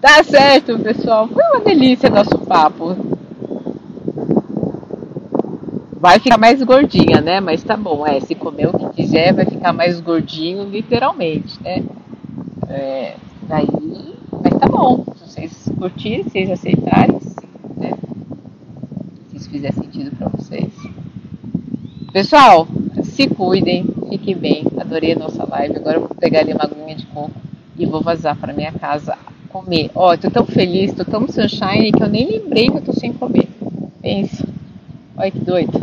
tá 0.00 0.22
certo, 0.24 0.78
pessoal. 0.78 1.28
Foi 1.28 1.42
uma 1.44 1.60
delícia 1.60 2.08
nosso 2.10 2.38
papo. 2.38 2.96
Vai 5.98 6.18
ficar 6.18 6.38
mais 6.38 6.62
gordinha, 6.62 7.20
né? 7.20 7.40
Mas 7.40 7.62
tá 7.64 7.76
bom, 7.76 8.06
é. 8.06 8.20
Se 8.20 8.34
comer 8.34 8.68
o 8.68 8.78
que 8.78 8.96
quiser, 9.02 9.32
vai 9.32 9.46
ficar 9.46 9.72
mais 9.72 10.00
gordinho, 10.00 10.64
literalmente, 10.64 11.60
né? 11.62 11.82
É, 12.68 13.14
daí, 13.42 13.66
mas 14.42 14.58
tá 14.58 14.68
bom. 14.68 15.04
Se 15.76 15.80
vocês 15.80 15.92
curtirem, 15.92 16.22
se 16.22 16.30
vocês 16.30 16.50
aceitarem, 16.50 17.20
né? 17.76 17.92
Se 19.28 19.36
isso 19.36 19.50
fizer 19.50 19.72
sentido 19.72 20.16
para 20.16 20.28
vocês. 20.28 20.72
Pessoal, 22.12 22.66
se 23.02 23.26
cuidem, 23.28 23.84
fiquem 24.08 24.34
bem. 24.34 24.64
Adorei 24.80 25.12
a 25.12 25.18
nossa 25.18 25.46
live. 25.46 25.76
Agora 25.76 25.98
eu 25.98 26.00
vou 26.00 26.16
pegar 26.18 26.40
ali 26.40 26.54
uma 26.54 26.64
aguinha 26.64 26.96
de 26.96 27.04
coco 27.06 27.32
e 27.78 27.84
vou 27.84 28.00
vazar 28.00 28.36
para 28.36 28.54
minha 28.54 28.72
casa 28.72 29.18
comer. 29.50 29.90
Ó, 29.94 30.12
oh, 30.12 30.18
tô 30.18 30.30
tão 30.30 30.46
feliz, 30.46 30.94
tô 30.94 31.04
tão 31.04 31.28
sunshine 31.28 31.92
que 31.92 32.02
eu 32.02 32.08
nem 32.08 32.26
lembrei 32.26 32.70
que 32.70 32.78
eu 32.78 32.82
tô 32.82 32.94
sem 32.94 33.12
comer. 33.12 33.46
Pense. 34.00 34.42
Olha 35.14 35.30
que 35.30 35.40
doido. 35.40 35.78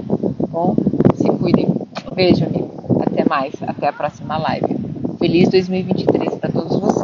Bom, 0.49 0.75
se 1.15 1.29
cuidem. 1.29 1.67
Beijo, 2.15 2.45
amigo. 2.45 2.99
Até 2.99 3.23
mais. 3.29 3.53
Até 3.61 3.89
a 3.89 3.93
próxima 3.93 4.37
live. 4.37 4.75
Feliz 5.19 5.49
2023 5.49 6.33
para 6.35 6.51
todos. 6.51 7.02